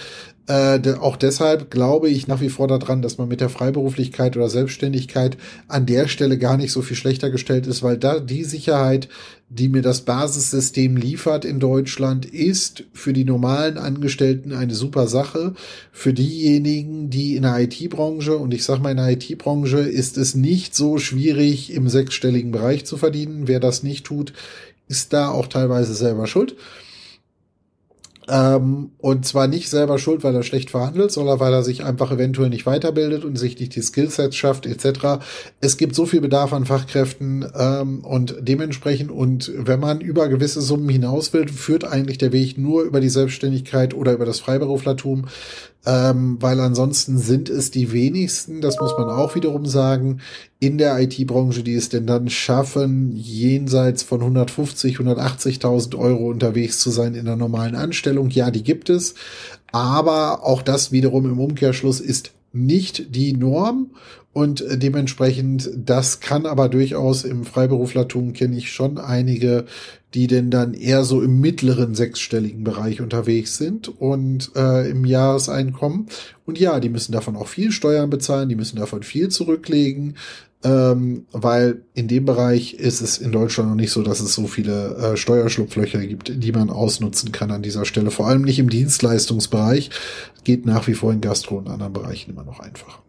äh, 0.49 0.81
auch 0.99 1.17
deshalb 1.17 1.71
glaube 1.71 2.09
ich 2.09 2.27
nach 2.27 2.41
wie 2.41 2.49
vor 2.49 2.69
daran, 2.69 3.03
dass 3.03 3.19
man 3.19 3.29
mit 3.29 3.43
der 3.43 3.51
Freiberuflichkeit 3.51 4.35
oder 4.35 4.49
Selbstständigkeit 4.49 5.37
an 5.69 5.85
der 5.85 6.09
Stelle 6.09 6.39
gar 6.39 6.57
nicht 6.57 6.73
so 6.73 6.81
viel 6.81 6.97
schlechter 6.97 7.31
gestellt 7.31 7.67
ist, 7.67 7.83
weil 7.83 7.99
da 7.99 8.19
die 8.19 8.45
Sicherheit, 8.45 9.11
die 9.51 9.69
mir 9.69 9.83
das 9.83 10.03
Basissystem 10.03 10.97
liefert 10.97 11.45
in 11.45 11.61
Deutschland, 11.61 12.25
ist 12.25 12.85
für 12.95 13.13
die 13.13 13.25
normalen 13.25 13.77
Angestellten 13.77 14.53
eine 14.53 14.75
super 14.75 15.07
Sache. 15.07 15.53
Für 15.93 16.15
diejenigen, 16.15 17.11
die 17.11 17.37
in 17.37 17.43
der 17.43 17.61
IT-Branche, 17.61 18.37
und 18.37 18.55
ich 18.55 18.65
sage 18.65 18.81
mal 18.81 18.93
in 18.93 18.97
der 18.97 19.11
IT-Branche, 19.11 19.81
ist 19.81 20.17
es 20.17 20.35
nicht 20.35 20.75
so 20.75 20.97
schwierig, 20.97 21.75
im 21.75 21.91
sechsstelligen 21.91 22.53
Bereich 22.53 22.87
zu 22.87 22.97
verdienen. 22.97 23.49
Wer 23.49 23.61
das 23.61 23.83
nicht 23.83 24.07
tut, 24.07 24.33
ist 24.89 25.13
da 25.13 25.29
auch 25.29 25.47
teilweise 25.47 25.93
selber 25.93 26.27
schuld. 26.27 26.57
Ähm, 28.29 28.91
und 28.99 29.27
zwar 29.27 29.47
nicht 29.47 29.71
selber 29.71 29.99
schuld, 29.99 30.23
weil 30.23 30.35
er 30.35 30.43
schlecht 30.43 30.71
verhandelt, 30.71 31.11
sondern 31.11 31.41
weil 31.41 31.53
er 31.53 31.63
sich 31.63 31.85
einfach 31.85 32.13
eventuell 32.13 32.51
nicht 32.51 32.67
weiterbildet 32.67 33.25
und 33.25 33.37
sich 33.37 33.59
nicht 33.59 33.75
die 33.75 33.83
Skillsets 33.83 34.37
schafft, 34.37 34.67
etc. 34.67 35.23
Es 35.61 35.77
gibt 35.77 35.95
so 35.95 36.05
viel 36.05 36.21
Bedarf 36.21 36.53
an 36.53 36.67
Fachkräften 36.67 37.47
ähm, 37.55 38.05
und 38.05 38.37
dementsprechend, 38.41 39.11
und 39.11 39.51
wenn 39.57 39.81
man 39.81 40.01
über 40.01 40.29
gewisse 40.29 40.61
Summen 40.61 40.89
hinaus 40.89 41.33
will, 41.33 41.49
führt 41.49 41.85
eigentlich 41.85 42.19
der 42.19 42.33
Weg 42.33 42.59
nur 42.59 42.83
über 42.83 43.01
die 43.01 43.09
Selbstständigkeit 43.09 43.95
oder 43.95 44.13
über 44.13 44.27
das 44.27 44.41
Freiberuflertum 44.41 45.27
ähm, 45.89 46.37
weil 46.41 46.61
ansonsten 46.61 47.17
sind 47.17 47.49
es 47.49 47.71
die 47.71 47.93
wenigsten, 47.93 48.61
das 48.61 48.79
muss 48.79 48.93
man 48.99 49.09
auch 49.09 49.35
wiederum 49.35 49.65
sagen, 49.65 50.21
in 50.61 50.77
der 50.77 51.01
IT-Branche, 51.01 51.63
die 51.63 51.77
es 51.77 51.89
denn 51.89 52.07
dann 52.07 52.29
schaffen, 52.29 53.17
jenseits 53.17 54.03
von 54.03 54.21
150, 54.21 54.99
180.000 54.99 55.97
Euro 55.97 56.29
unterwegs 56.29 56.81
zu 56.81 56.91
sein 56.91 57.15
in 57.15 57.25
der 57.25 57.37
normalen 57.37 57.75
Anstellung. 57.75 58.29
Ja, 58.29 58.51
die 58.51 58.63
gibt 58.63 58.91
es, 58.91 59.15
aber 59.73 60.45
auch 60.45 60.61
das 60.61 60.93
wiederum 60.93 61.25
im 61.25 61.41
Umkehrschluss 61.41 62.01
ist 62.01 62.33
nicht 62.53 63.15
die 63.17 63.33
Norm 63.33 63.93
und 64.39 64.65
dementsprechend, 64.71 65.69
das 65.75 66.21
kann 66.21 66.47
aber 66.47 66.69
durchaus 66.69 67.25
im 67.25 67.45
Freiberuflertum 67.45 68.35
kenne 68.35 68.57
ich 68.57 68.71
schon 68.71 68.97
einige, 68.97 69.65
die 70.15 70.29
denn 70.29 70.49
dann 70.49 70.75
eher 70.75 71.03
so 71.03 71.23
im 71.23 71.41
mittleren 71.41 71.97
sechsstelligen 71.97 72.63
Bereich 72.63 73.01
unterwegs 73.01 73.57
sind 73.57 73.89
und 73.89 74.53
äh, 74.55 74.89
im 74.89 75.05
Jahreseinkommen. 75.05 76.07
Und 76.47 76.57
ja, 76.57 76.79
die 76.79 76.89
müssen 76.89 77.11
davon 77.11 77.35
auch 77.35 77.49
viel 77.49 77.73
Steuern 77.73 78.11
bezahlen, 78.11 78.49
die 78.49 78.55
müssen 78.55 78.77
davon 78.77 79.03
viel 79.03 79.29
zurücklegen, 79.29 80.15
ähm, 80.63 81.27
weil 81.33 81.83
in 81.95 82.07
dem 82.07 82.25
Bereich 82.25 82.75
ist 82.75 83.01
es 83.01 83.19
in 83.19 83.33
Deutschland 83.33 83.71
noch 83.71 83.77
nicht 83.77 83.91
so, 83.91 84.03
dass 84.03 84.21
es 84.21 84.35
so 84.35 84.47
viele 84.47 84.95
äh, 84.99 85.17
Steuerschlupflöcher 85.17 86.07
gibt, 86.07 86.31
die 86.45 86.53
man 86.53 86.71
ausnutzen 86.71 87.33
kann 87.33 87.51
an 87.51 87.63
dieser 87.63 87.85
Stelle. 87.85 88.13
Vor 88.13 88.29
allem 88.29 88.43
nicht 88.43 88.61
im 88.61 88.71
Dienstleistungsbereich. 88.71 89.91
Geht 90.45 90.65
nach 90.65 90.87
wie 90.87 90.95
vor 90.95 91.13
in 91.13 91.21
Gastro 91.21 91.59
und 91.59 91.69
anderen 91.69 91.93
Bereichen 91.93 92.31
immer 92.31 92.45
noch 92.45 92.61
einfacher. 92.61 93.03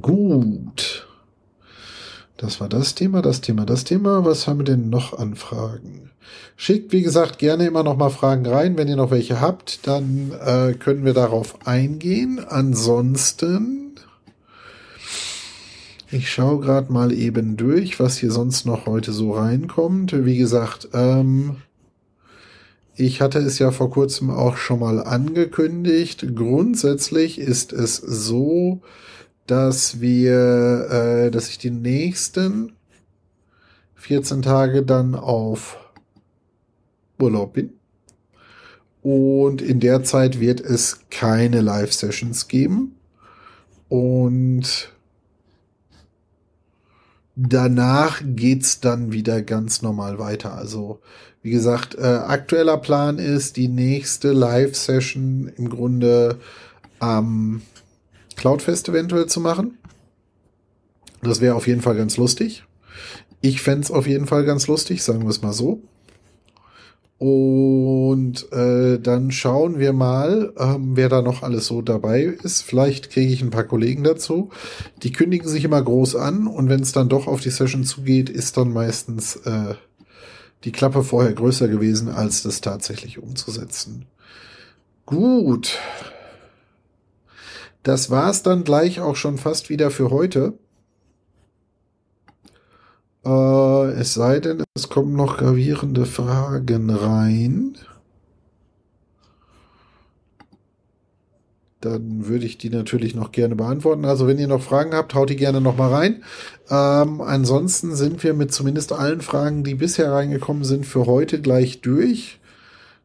Gut. 0.00 1.06
Das 2.36 2.60
war 2.60 2.68
das 2.68 2.94
Thema, 2.94 3.22
das 3.22 3.40
Thema, 3.40 3.66
das 3.66 3.84
Thema. 3.84 4.24
Was 4.24 4.46
haben 4.46 4.60
wir 4.60 4.64
denn 4.64 4.90
noch 4.90 5.18
an 5.18 5.34
Fragen? 5.34 6.10
Schickt, 6.56 6.92
wie 6.92 7.02
gesagt, 7.02 7.38
gerne 7.38 7.66
immer 7.66 7.82
noch 7.82 7.96
mal 7.96 8.10
Fragen 8.10 8.46
rein. 8.46 8.76
Wenn 8.76 8.88
ihr 8.88 8.96
noch 8.96 9.10
welche 9.10 9.40
habt, 9.40 9.86
dann 9.86 10.32
äh, 10.44 10.74
können 10.74 11.04
wir 11.04 11.14
darauf 11.14 11.66
eingehen. 11.66 12.38
Ansonsten, 12.46 13.94
ich 16.10 16.30
schaue 16.30 16.60
gerade 16.60 16.92
mal 16.92 17.12
eben 17.12 17.56
durch, 17.56 17.98
was 17.98 18.18
hier 18.18 18.30
sonst 18.30 18.66
noch 18.66 18.86
heute 18.86 19.12
so 19.12 19.32
reinkommt. 19.32 20.24
Wie 20.24 20.36
gesagt, 20.36 20.88
ähm, 20.92 21.56
ich 22.94 23.20
hatte 23.20 23.38
es 23.38 23.58
ja 23.58 23.70
vor 23.70 23.90
kurzem 23.90 24.30
auch 24.30 24.56
schon 24.56 24.80
mal 24.80 25.02
angekündigt. 25.02 26.36
Grundsätzlich 26.36 27.38
ist 27.38 27.72
es 27.72 27.96
so, 27.96 28.80
dass 29.48 30.00
wir, 30.00 30.90
äh, 30.90 31.30
dass 31.30 31.48
ich 31.48 31.58
die 31.58 31.70
nächsten 31.70 32.74
14 33.96 34.42
Tage 34.42 34.82
dann 34.84 35.14
auf 35.14 35.78
Urlaub 37.18 37.54
bin. 37.54 37.72
Und 39.02 39.62
in 39.62 39.80
der 39.80 40.04
Zeit 40.04 40.38
wird 40.38 40.60
es 40.60 41.00
keine 41.10 41.62
Live-Sessions 41.62 42.46
geben. 42.48 42.96
Und 43.88 44.92
danach 47.34 48.20
geht's 48.22 48.80
dann 48.80 49.12
wieder 49.12 49.40
ganz 49.40 49.80
normal 49.80 50.18
weiter. 50.18 50.54
Also, 50.54 51.00
wie 51.40 51.50
gesagt, 51.50 51.94
äh, 51.94 52.02
aktueller 52.02 52.76
Plan 52.76 53.18
ist, 53.18 53.56
die 53.56 53.68
nächste 53.68 54.32
Live-Session 54.32 55.50
im 55.56 55.70
Grunde 55.70 56.38
am 56.98 57.62
Cloudfest 58.38 58.88
eventuell 58.88 59.26
zu 59.26 59.40
machen. 59.40 59.76
Das 61.22 61.40
wäre 61.40 61.56
auf 61.56 61.66
jeden 61.66 61.82
Fall 61.82 61.96
ganz 61.96 62.16
lustig. 62.16 62.64
Ich 63.40 63.60
fände 63.60 63.82
es 63.82 63.90
auf 63.90 64.06
jeden 64.06 64.26
Fall 64.26 64.44
ganz 64.44 64.66
lustig, 64.66 65.02
sagen 65.02 65.22
wir 65.22 65.30
es 65.30 65.42
mal 65.42 65.52
so. 65.52 65.82
Und 67.18 68.52
äh, 68.52 69.00
dann 69.00 69.32
schauen 69.32 69.80
wir 69.80 69.92
mal, 69.92 70.52
ähm, 70.56 70.92
wer 70.94 71.08
da 71.08 71.20
noch 71.20 71.42
alles 71.42 71.66
so 71.66 71.82
dabei 71.82 72.22
ist. 72.22 72.62
Vielleicht 72.62 73.10
kriege 73.10 73.32
ich 73.32 73.42
ein 73.42 73.50
paar 73.50 73.64
Kollegen 73.64 74.04
dazu. 74.04 74.50
Die 75.02 75.10
kündigen 75.10 75.48
sich 75.48 75.64
immer 75.64 75.82
groß 75.82 76.14
an 76.14 76.46
und 76.46 76.68
wenn 76.68 76.80
es 76.80 76.92
dann 76.92 77.08
doch 77.08 77.26
auf 77.26 77.40
die 77.40 77.50
Session 77.50 77.82
zugeht, 77.82 78.30
ist 78.30 78.56
dann 78.56 78.72
meistens 78.72 79.34
äh, 79.34 79.74
die 80.62 80.70
Klappe 80.70 81.02
vorher 81.02 81.32
größer 81.32 81.66
gewesen, 81.66 82.08
als 82.08 82.44
das 82.44 82.60
tatsächlich 82.60 83.18
umzusetzen. 83.18 84.06
Gut. 85.04 85.76
Das 87.88 88.10
war's 88.10 88.42
dann 88.42 88.64
gleich 88.64 89.00
auch 89.00 89.16
schon 89.16 89.38
fast 89.38 89.70
wieder 89.70 89.90
für 89.90 90.10
heute. 90.10 90.52
Äh, 93.24 93.92
es 93.92 94.12
sei 94.12 94.40
denn, 94.40 94.62
es 94.74 94.90
kommen 94.90 95.16
noch 95.16 95.38
gravierende 95.38 96.04
Fragen 96.04 96.90
rein. 96.90 97.78
dann 101.80 102.26
würde 102.26 102.44
ich 102.44 102.58
die 102.58 102.68
natürlich 102.70 103.14
noch 103.14 103.32
gerne 103.32 103.54
beantworten. 103.56 104.04
Also 104.04 104.26
wenn 104.26 104.38
ihr 104.38 104.48
noch 104.48 104.60
Fragen 104.60 104.92
habt, 104.92 105.14
haut 105.14 105.30
die 105.30 105.36
gerne 105.36 105.62
noch 105.62 105.78
mal 105.78 105.90
rein. 105.90 106.24
Ähm, 106.68 107.22
ansonsten 107.22 107.94
sind 107.94 108.22
wir 108.22 108.34
mit 108.34 108.52
zumindest 108.52 108.92
allen 108.92 109.22
Fragen, 109.22 109.64
die 109.64 109.76
bisher 109.76 110.12
reingekommen 110.12 110.64
sind, 110.64 110.84
für 110.84 111.06
heute 111.06 111.40
gleich 111.40 111.80
durch. 111.80 112.40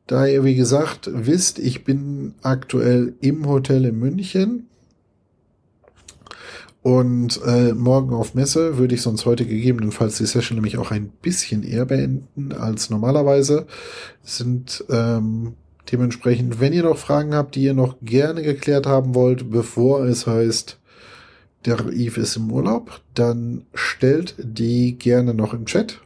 Da 0.08 0.26
ihr, 0.26 0.43
wie 0.43 0.56
gesagt, 0.56 1.10
wisst, 1.13 1.60
ich 1.60 1.86
bin 1.86 2.34
aktuell 2.41 3.13
im 3.22 3.48
Hotel 3.48 3.86
in 3.86 4.00
München. 4.00 4.67
Und 6.84 7.39
äh, 7.46 7.74
morgen 7.74 8.13
auf 8.13 8.36
Messe 8.36 8.78
würde 8.78 8.93
ich 8.93 9.02
sonst 9.02 9.26
heute 9.26 9.46
gegebenenfalls 9.46 10.17
die 10.17 10.26
Session 10.26 10.58
nämlich 10.58 10.78
auch 10.78 10.91
ein 10.91 11.08
bisschen 11.22 11.63
eher 11.63 11.86
beenden 11.86 12.52
als 12.52 12.89
normalerweise. 12.89 13.67
Sind 14.22 14.84
ähm, 14.89 15.54
dementsprechend, 15.91 16.60
wenn 16.60 16.74
ihr 16.74 16.84
noch 16.84 16.98
Fragen 16.98 17.36
habt, 17.36 17.56
die 17.56 17.63
ihr 17.63 17.74
noch 17.74 17.96
gerne 18.02 18.43
geklärt 18.43 18.86
haben 18.86 19.15
wollt, 19.15 19.50
bevor 19.50 20.04
es 20.04 20.28
heißt, 20.28 20.78
der 21.65 21.80
Eve 21.93 22.19
ist 22.19 22.36
im 22.36 22.52
Urlaub, 22.52 23.00
dann 23.13 23.65
stellt 23.74 24.36
die 24.38 24.98
gerne 24.98 25.34
noch 25.34 25.54
im 25.54 25.65
Chat. 25.65 26.02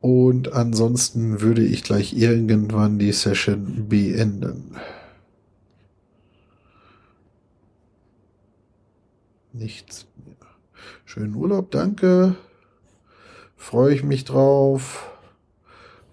Und 0.00 0.52
ansonsten 0.52 1.40
würde 1.40 1.64
ich 1.64 1.84
gleich 1.84 2.12
irgendwann 2.12 2.98
die 2.98 3.12
Session 3.12 3.86
beenden. 3.88 4.74
Nichts 9.54 10.06
mehr. 10.26 10.34
Schönen 11.04 11.36
Urlaub, 11.36 11.70
danke. 11.70 12.34
Freue 13.56 13.94
ich 13.94 14.02
mich 14.02 14.24
drauf. 14.24 15.08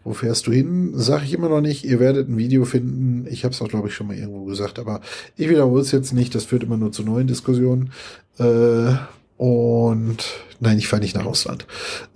Wo 0.03 0.13
fährst 0.13 0.45
du 0.45 0.51
hin? 0.51 0.91
Sag 0.93 1.23
ich 1.23 1.33
immer 1.33 1.49
noch 1.49 1.61
nicht. 1.61 1.83
Ihr 1.83 1.99
werdet 1.99 2.29
ein 2.29 2.37
Video 2.37 2.65
finden. 2.65 3.25
Ich 3.27 3.43
habe 3.43 3.53
es 3.53 3.61
auch, 3.61 3.67
glaube 3.67 3.87
ich, 3.87 3.95
schon 3.95 4.07
mal 4.07 4.15
irgendwo 4.15 4.45
gesagt, 4.45 4.77
aber 4.77 5.01
ich 5.37 5.49
wiederhole 5.49 5.81
es 5.81 5.91
jetzt 5.91 6.13
nicht. 6.13 6.35
Das 6.35 6.45
führt 6.45 6.61
immer 6.61 6.77
nur 6.77 6.91
zu 6.91 7.01
neuen 7.01 7.25
Diskussionen. 7.25 7.91
Äh, 8.37 8.93
und 9.37 10.17
nein, 10.59 10.77
ich 10.77 10.87
fahre 10.87 11.01
nicht 11.01 11.15
nach 11.15 11.25
Russland. 11.25 11.65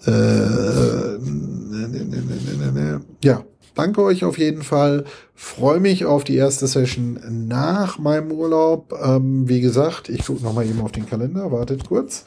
Äh, 0.06 0.12
ne, 0.12 1.88
ne, 1.90 2.72
ne, 2.72 3.02
ja, 3.24 3.44
danke 3.76 4.02
euch 4.02 4.24
auf 4.24 4.38
jeden 4.38 4.64
Fall. 4.64 5.06
Freue 5.36 5.80
mich 5.80 6.06
auf 6.06 6.24
die 6.24 6.36
erste 6.36 6.68
Session 6.68 7.20
nach 7.48 8.00
meinem 8.00 8.32
Urlaub. 8.32 8.94
Ähm, 9.04 9.48
wie 9.48 9.62
gesagt, 9.62 10.10
ich 10.10 10.26
gucke 10.26 10.44
noch 10.44 10.54
mal 10.54 10.66
eben 10.66 10.82
auf 10.82 10.92
den 10.92 11.08
Kalender. 11.08 11.52
Wartet 11.52 11.88
kurz. 11.88 12.26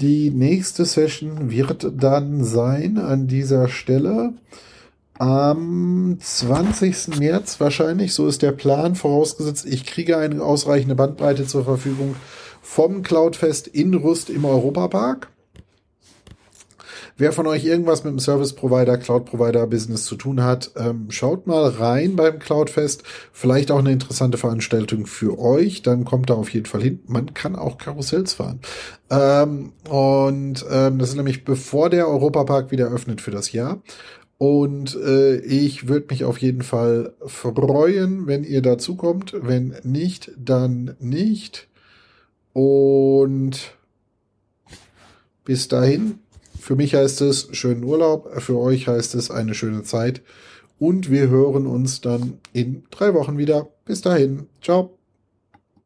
Die 0.00 0.30
nächste 0.30 0.84
Session 0.84 1.50
wird 1.50 1.86
dann 1.96 2.44
sein 2.44 2.98
an 2.98 3.28
dieser 3.28 3.68
Stelle 3.68 4.32
am 5.18 6.16
20. 6.20 7.20
März 7.20 7.60
wahrscheinlich, 7.60 8.12
so 8.14 8.26
ist 8.26 8.42
der 8.42 8.52
Plan, 8.52 8.96
vorausgesetzt, 8.96 9.64
ich 9.64 9.86
kriege 9.86 10.16
eine 10.18 10.42
ausreichende 10.42 10.96
Bandbreite 10.96 11.46
zur 11.46 11.64
Verfügung 11.64 12.16
vom 12.62 13.02
Cloudfest 13.02 13.68
in 13.68 13.94
Rust 13.94 14.30
im 14.30 14.44
Europapark. 14.44 15.28
Wer 17.16 17.30
von 17.30 17.46
euch 17.46 17.64
irgendwas 17.64 18.02
mit 18.02 18.12
dem 18.12 18.18
Service 18.18 18.54
Provider, 18.54 18.98
Cloud 18.98 19.26
Provider 19.26 19.68
Business 19.68 20.04
zu 20.04 20.16
tun 20.16 20.42
hat, 20.42 20.72
ähm, 20.76 21.06
schaut 21.10 21.46
mal 21.46 21.68
rein 21.68 22.16
beim 22.16 22.40
Cloudfest. 22.40 23.04
Vielleicht 23.32 23.70
auch 23.70 23.78
eine 23.78 23.92
interessante 23.92 24.36
Veranstaltung 24.36 25.06
für 25.06 25.38
euch. 25.38 25.82
Dann 25.82 26.04
kommt 26.04 26.30
da 26.30 26.34
auf 26.34 26.52
jeden 26.52 26.66
Fall 26.66 26.82
hin. 26.82 26.98
Man 27.06 27.32
kann 27.32 27.54
auch 27.54 27.78
Karussells 27.78 28.34
fahren. 28.34 28.58
Ähm, 29.10 29.72
und 29.88 30.66
ähm, 30.68 30.98
das 30.98 31.10
ist 31.10 31.14
nämlich 31.14 31.44
bevor 31.44 31.88
der 31.88 32.08
Europapark 32.08 32.72
wieder 32.72 32.88
öffnet 32.88 33.20
für 33.20 33.30
das 33.30 33.52
Jahr. 33.52 33.80
Und 34.36 34.96
äh, 34.96 35.36
ich 35.36 35.86
würde 35.86 36.06
mich 36.10 36.24
auf 36.24 36.38
jeden 36.38 36.62
Fall 36.62 37.14
freuen, 37.24 38.26
wenn 38.26 38.42
ihr 38.42 38.60
dazu 38.60 38.96
kommt. 38.96 39.34
Wenn 39.40 39.76
nicht, 39.84 40.32
dann 40.36 40.96
nicht. 40.98 41.68
Und 42.52 43.72
bis 45.44 45.68
dahin, 45.68 46.18
für 46.64 46.76
mich 46.76 46.94
heißt 46.94 47.20
es 47.20 47.48
schönen 47.52 47.84
Urlaub, 47.84 48.40
für 48.40 48.58
euch 48.58 48.88
heißt 48.88 49.14
es 49.16 49.30
eine 49.30 49.52
schöne 49.52 49.82
Zeit. 49.82 50.22
Und 50.78 51.10
wir 51.10 51.28
hören 51.28 51.66
uns 51.66 52.00
dann 52.00 52.38
in 52.54 52.84
drei 52.90 53.12
Wochen 53.12 53.36
wieder. 53.36 53.68
Bis 53.84 54.00
dahin. 54.00 54.46
Ciao. 54.62 54.96